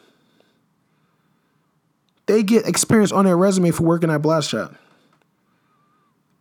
They 2.28 2.44
get 2.44 2.68
experience 2.68 3.12
on 3.12 3.26
their 3.26 3.38
resume 3.38 3.72
for 3.72 3.84
working 3.84 4.12
at 4.12 4.22
Blast 4.22 4.52
Chat. 4.52 4.72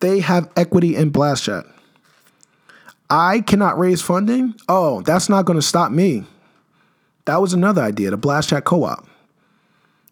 They 0.00 0.20
have 0.20 0.50
equity 0.56 0.94
in 0.94 1.10
Blast 1.10 1.44
Chat. 1.44 1.64
I 3.08 3.40
cannot 3.40 3.78
raise 3.78 4.02
funding. 4.02 4.54
Oh, 4.68 5.00
that's 5.02 5.28
not 5.28 5.44
going 5.44 5.58
to 5.58 5.62
stop 5.62 5.92
me. 5.92 6.24
That 7.24 7.40
was 7.40 7.52
another 7.52 7.82
idea, 7.82 8.10
the 8.10 8.16
Blast 8.16 8.50
Chat 8.50 8.64
Co-op. 8.64 9.06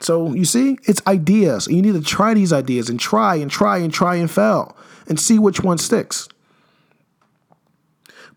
So 0.00 0.32
you 0.32 0.44
see, 0.44 0.78
it's 0.84 1.00
ideas. 1.06 1.66
You 1.68 1.82
need 1.82 1.94
to 1.94 2.02
try 2.02 2.34
these 2.34 2.52
ideas 2.52 2.88
and 2.88 2.98
try 2.98 3.36
and 3.36 3.50
try 3.50 3.78
and 3.78 3.92
try 3.92 4.16
and 4.16 4.30
fail 4.30 4.76
and 5.08 5.18
see 5.18 5.38
which 5.38 5.60
one 5.60 5.78
sticks. 5.78 6.28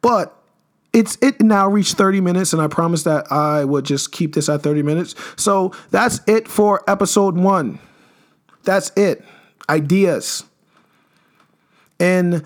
But 0.01 0.36
it's 0.93 1.17
it 1.21 1.41
now 1.41 1.67
reached 1.67 1.95
30 1.95 2.21
minutes 2.21 2.53
and 2.53 2.61
i 2.61 2.67
promised 2.67 3.05
that 3.05 3.31
i 3.31 3.63
would 3.63 3.85
just 3.85 4.11
keep 4.11 4.33
this 4.33 4.49
at 4.49 4.61
30 4.61 4.83
minutes 4.83 5.15
so 5.35 5.73
that's 5.91 6.21
it 6.27 6.47
for 6.47 6.83
episode 6.89 7.35
one 7.35 7.79
that's 8.63 8.91
it 8.95 9.23
ideas 9.69 10.43
and 11.99 12.43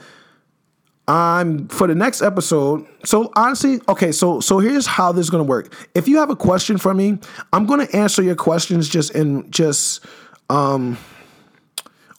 I'm 1.08 1.68
for 1.68 1.88
the 1.88 1.96
next 1.96 2.22
episode. 2.22 2.86
So 3.04 3.32
honestly, 3.36 3.82
okay, 3.90 4.12
so 4.14 4.40
so 4.40 4.60
here's 4.60 4.86
how 4.86 5.12
this 5.12 5.26
is 5.26 5.30
gonna 5.30 5.44
work. 5.44 5.74
If 5.94 6.08
you 6.08 6.18
have 6.20 6.30
a 6.30 6.36
question 6.36 6.78
for 6.78 6.94
me, 6.94 7.18
I'm 7.52 7.66
gonna 7.66 7.88
answer 7.92 8.22
your 8.22 8.36
questions 8.36 8.88
just 8.88 9.14
in 9.14 9.50
just 9.52 10.06
um 10.50 10.98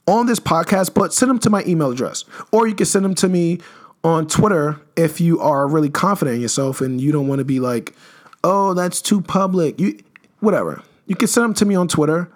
on 0.07 0.27
this 0.27 0.41
podcast, 0.41 0.95
but 0.95 1.15
send 1.15 1.31
them 1.31 1.39
to 1.39 1.51
my 1.51 1.63
email 1.65 1.91
address. 1.91 2.25
Or 2.51 2.67
you 2.67 2.75
can 2.75 2.87
send 2.87 3.05
them 3.05 3.15
to 3.17 3.29
me 3.29 3.61
on 4.05 4.27
Twitter 4.27 4.81
if 4.97 5.21
you 5.21 5.41
are 5.41 5.67
really 5.67 5.91
confident 5.91 6.37
in 6.37 6.43
yourself 6.43 6.81
and 6.81 7.01
you 7.01 7.13
don't 7.13 7.29
want 7.29 7.39
to 7.39 7.45
be 7.45 7.61
like, 7.61 7.95
oh, 8.43 8.75
that's 8.75 9.01
too 9.01 9.21
public. 9.21 9.79
You 9.81 9.99
whatever. 10.41 10.83
You 11.07 11.17
can 11.17 11.29
send 11.29 11.45
them 11.45 11.55
to 11.55 11.65
me 11.65 11.75
on 11.75 11.89
Twitter 11.89 12.31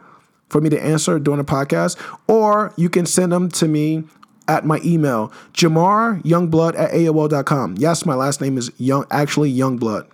for 0.49 0.61
me 0.61 0.69
to 0.71 0.81
answer 0.81 1.19
during 1.19 1.39
the 1.39 1.45
podcast, 1.45 1.97
or 2.29 2.73
you 2.77 2.89
can 2.89 3.07
send 3.07 3.33
them 3.33 3.49
to 3.51 3.67
me 3.67 4.05
at 4.49 4.65
my 4.65 4.81
email, 4.85 5.33
Jhamar 5.53 6.23
Youngblood 6.23 6.79
at 6.79 6.93
AOL.com. 6.93 7.77
Yes, 7.79 8.07
my 8.07 8.15
last 8.15 8.41
name 8.41 8.57
is 8.57 8.71
Young, 8.79 9.05
actually 9.11 9.53
Youngblood. 9.53 10.07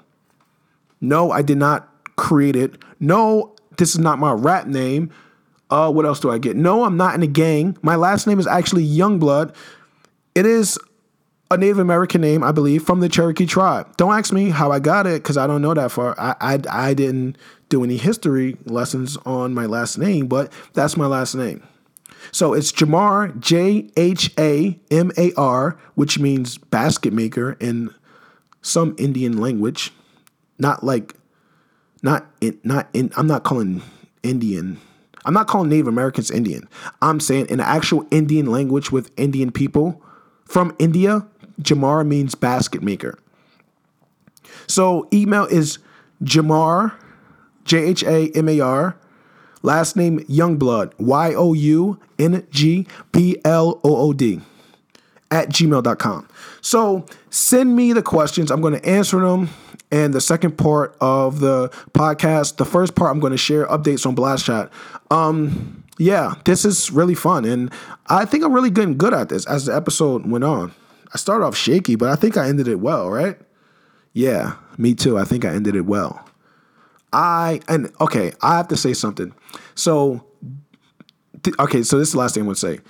No, 1.00 1.30
I 1.30 1.42
did 1.42 1.58
not 1.58 1.88
create 2.16 2.56
it. 2.56 2.82
No, 2.98 3.54
this 3.76 3.90
is 3.90 3.98
not 3.98 4.18
my 4.18 4.32
rap 4.32 4.66
name. 4.66 5.10
Uh, 5.70 5.90
what 5.90 6.06
else 6.06 6.20
do 6.20 6.30
I 6.30 6.38
get? 6.38 6.56
No, 6.56 6.84
I'm 6.84 6.96
not 6.96 7.14
in 7.14 7.22
a 7.22 7.26
gang. 7.26 7.76
My 7.82 7.96
last 7.96 8.26
name 8.26 8.38
is 8.38 8.46
actually 8.46 8.86
Youngblood. 8.86 9.54
It 10.34 10.46
is 10.46 10.78
a 11.52 11.58
Native 11.58 11.78
American 11.78 12.20
name, 12.20 12.42
I 12.42 12.52
believe, 12.52 12.82
from 12.82 13.00
the 13.00 13.08
Cherokee 13.08 13.46
tribe. 13.46 13.96
Don't 13.96 14.12
ask 14.12 14.32
me 14.32 14.50
how 14.50 14.72
I 14.72 14.78
got 14.78 15.06
it 15.06 15.22
because 15.22 15.36
I 15.36 15.46
don't 15.46 15.62
know 15.62 15.74
that 15.74 15.92
far. 15.92 16.14
I, 16.18 16.34
I 16.40 16.60
I 16.70 16.94
didn't 16.94 17.36
do 17.68 17.84
any 17.84 17.96
history 17.96 18.56
lessons 18.64 19.16
on 19.24 19.54
my 19.54 19.66
last 19.66 19.98
name, 19.98 20.26
but 20.26 20.52
that's 20.72 20.96
my 20.96 21.06
last 21.06 21.34
name. 21.34 21.62
So 22.30 22.54
it's 22.54 22.72
Jhamar, 22.72 23.38
J 23.38 23.90
H 23.96 24.32
A 24.38 24.78
M 24.90 25.12
A 25.18 25.32
R, 25.36 25.78
which 25.94 26.18
means 26.18 26.58
basket 26.58 27.12
maker 27.12 27.56
in 27.60 27.90
some 28.62 28.94
Indian 28.98 29.38
language. 29.38 29.92
Not 30.58 30.84
like, 30.84 31.14
not 32.02 32.26
in, 32.40 32.58
not 32.62 32.88
in, 32.92 33.10
I'm 33.16 33.26
not 33.26 33.42
calling 33.42 33.82
Indian, 34.22 34.78
I'm 35.24 35.34
not 35.34 35.48
calling 35.48 35.68
Native 35.68 35.88
Americans 35.88 36.30
Indian. 36.30 36.68
I'm 37.00 37.20
saying 37.20 37.46
in 37.48 37.60
actual 37.60 38.06
Indian 38.10 38.46
language 38.46 38.92
with 38.92 39.10
Indian 39.16 39.50
people 39.50 40.02
from 40.44 40.74
India, 40.78 41.26
Jhamar 41.62 42.06
means 42.06 42.34
basket 42.34 42.82
maker. 42.82 43.18
So 44.66 45.08
email 45.12 45.44
is 45.44 45.78
Jhamar, 46.22 46.94
J 47.64 47.78
H 47.78 48.04
A 48.04 48.30
M 48.34 48.48
A 48.48 48.60
R, 48.60 48.96
Last 49.62 49.94
name 49.96 50.20
Youngblood, 50.20 50.92
Y 50.98 51.34
O 51.34 51.52
U 51.52 51.98
N 52.18 52.46
G 52.50 52.86
B 53.12 53.36
L 53.44 53.80
O 53.84 53.96
O 53.96 54.12
D, 54.12 54.40
at 55.30 55.48
gmail.com. 55.48 56.28
So 56.60 57.06
send 57.30 57.76
me 57.76 57.92
the 57.92 58.02
questions. 58.02 58.50
I'm 58.50 58.60
going 58.60 58.74
to 58.74 58.84
answer 58.84 59.20
them. 59.20 59.50
And 59.92 60.14
the 60.14 60.20
second 60.20 60.56
part 60.56 60.96
of 61.00 61.40
the 61.40 61.68
podcast, 61.92 62.56
the 62.56 62.64
first 62.64 62.94
part, 62.94 63.10
I'm 63.10 63.20
going 63.20 63.32
to 63.32 63.36
share 63.36 63.66
updates 63.66 64.06
on 64.06 64.14
Blast 64.14 64.46
Chat. 64.46 64.70
Um, 65.10 65.84
yeah, 65.98 66.34
this 66.46 66.64
is 66.64 66.90
really 66.90 67.14
fun. 67.14 67.44
And 67.44 67.70
I 68.06 68.24
think 68.24 68.42
I'm 68.42 68.54
really 68.54 68.70
getting 68.70 68.96
good 68.96 69.12
at 69.12 69.28
this 69.28 69.46
as 69.46 69.66
the 69.66 69.76
episode 69.76 70.26
went 70.26 70.44
on. 70.44 70.74
I 71.14 71.18
started 71.18 71.44
off 71.44 71.56
shaky, 71.56 71.96
but 71.96 72.08
I 72.08 72.16
think 72.16 72.36
I 72.36 72.48
ended 72.48 72.68
it 72.68 72.80
well, 72.80 73.10
right? 73.10 73.38
Yeah, 74.12 74.56
me 74.78 74.94
too. 74.94 75.18
I 75.18 75.24
think 75.24 75.44
I 75.44 75.50
ended 75.50 75.76
it 75.76 75.86
well. 75.86 76.26
I 77.12 77.60
and 77.68 77.92
okay, 78.00 78.32
I 78.40 78.56
have 78.56 78.68
to 78.68 78.76
say 78.76 78.94
something. 78.94 79.34
So, 79.74 80.24
th- 81.42 81.56
okay, 81.58 81.82
so 81.82 81.98
this 81.98 82.08
is 82.08 82.12
the 82.12 82.18
last 82.18 82.34
thing 82.34 82.44
I 82.44 82.46
want 82.46 82.58
to 82.58 82.76
say. 82.76 82.80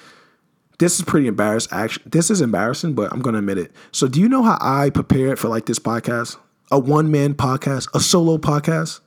This 0.79 0.99
is 0.99 1.05
pretty 1.05 1.27
embarrassing. 1.27 1.73
Actually, 1.73 2.05
this 2.07 2.31
is 2.31 2.41
embarrassing, 2.41 2.95
but 2.95 3.13
I'm 3.13 3.21
gonna 3.21 3.39
admit 3.39 3.59
it. 3.59 3.73
So, 3.91 4.07
do 4.07 4.21
you 4.21 4.29
know 4.29 4.43
how 4.43 4.59
I 4.61 4.91
prepared 4.91 5.39
for 5.39 5.49
like 5.49 5.67
this 5.67 5.79
podcast? 5.79 6.37
A 6.71 6.79
one 6.79 7.11
man 7.11 7.35
podcast, 7.35 7.89
a 7.95 8.01
solo 8.01 8.39
podcast. 8.39 9.01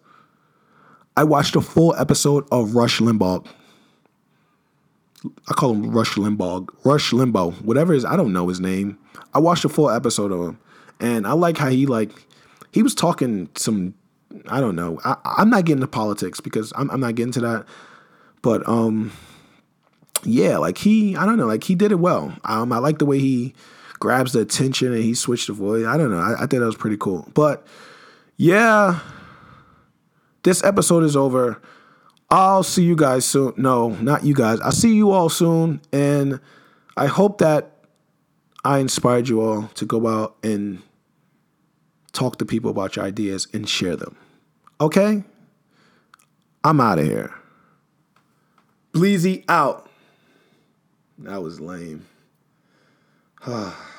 I 1.17 1.23
watched 1.23 1.55
a 1.55 1.61
full 1.61 1.95
episode 1.95 2.45
of 2.51 2.75
Rush 2.75 2.99
Limbaugh. 2.99 3.47
I 5.49 5.53
call 5.53 5.73
him 5.73 5.91
Rush 5.91 6.15
Limbaugh, 6.15 6.67
Rush 6.83 7.11
Limbaugh, 7.11 7.61
whatever 7.61 7.93
is. 7.93 8.05
I 8.05 8.15
don't 8.15 8.33
know 8.33 8.47
his 8.47 8.59
name. 8.59 8.97
I 9.33 9.39
watched 9.39 9.65
a 9.65 9.69
full 9.69 9.89
episode 9.89 10.31
of 10.31 10.41
him, 10.41 10.59
and 10.99 11.27
I 11.27 11.33
like 11.33 11.57
how 11.57 11.69
he 11.69 11.85
like 11.85 12.11
he 12.71 12.83
was 12.83 12.95
talking 12.95 13.49
some 13.55 13.93
I 14.47 14.59
don't 14.59 14.75
know. 14.75 14.99
I, 15.03 15.15
am 15.37 15.49
not 15.49 15.65
getting 15.65 15.77
into 15.77 15.87
politics 15.87 16.39
because 16.39 16.73
I'm, 16.75 16.89
I'm 16.91 16.99
not 16.99 17.15
getting 17.15 17.31
to 17.33 17.41
that. 17.41 17.65
But 18.41 18.67
um, 18.67 19.11
yeah, 20.23 20.57
like 20.57 20.77
he, 20.77 21.15
I 21.15 21.25
don't 21.25 21.37
know, 21.37 21.47
like 21.47 21.63
he 21.63 21.75
did 21.75 21.91
it 21.91 21.99
well. 21.99 22.37
Um, 22.43 22.71
I 22.71 22.77
like 22.77 22.99
the 22.99 23.05
way 23.05 23.19
he 23.19 23.53
grabs 23.99 24.33
the 24.33 24.41
attention 24.41 24.93
and 24.93 25.03
he 25.03 25.13
switched 25.13 25.47
the 25.47 25.53
voice. 25.53 25.85
I 25.85 25.97
don't 25.97 26.11
know. 26.11 26.19
I, 26.19 26.33
I 26.33 26.39
think 26.39 26.59
that 26.59 26.65
was 26.65 26.75
pretty 26.75 26.97
cool. 26.97 27.29
But 27.33 27.65
yeah, 28.37 28.99
this 30.43 30.63
episode 30.63 31.03
is 31.03 31.15
over. 31.15 31.61
I'll 32.29 32.63
see 32.63 32.83
you 32.83 32.95
guys 32.95 33.25
soon. 33.25 33.53
No, 33.57 33.89
not 33.89 34.23
you 34.25 34.33
guys. 34.33 34.59
I'll 34.61 34.71
see 34.71 34.95
you 34.95 35.11
all 35.11 35.29
soon. 35.29 35.81
And 35.91 36.39
I 36.97 37.05
hope 37.05 37.37
that 37.39 37.71
I 38.63 38.79
inspired 38.79 39.29
you 39.29 39.41
all 39.41 39.67
to 39.75 39.85
go 39.85 40.07
out 40.07 40.35
and 40.43 40.81
talk 42.13 42.37
to 42.37 42.45
people 42.45 42.71
about 42.71 42.95
your 42.95 43.05
ideas 43.05 43.47
and 43.53 43.69
share 43.69 43.95
them. 43.95 44.15
Okay? 44.81 45.23
I'm 46.63 46.81
out 46.81 46.99
of 46.99 47.05
here. 47.05 47.33
Bleezy 48.93 49.43
out. 49.47 49.89
That 51.19 51.41
was 51.43 51.59
lame. 51.59 52.05
Ah. 53.47 53.94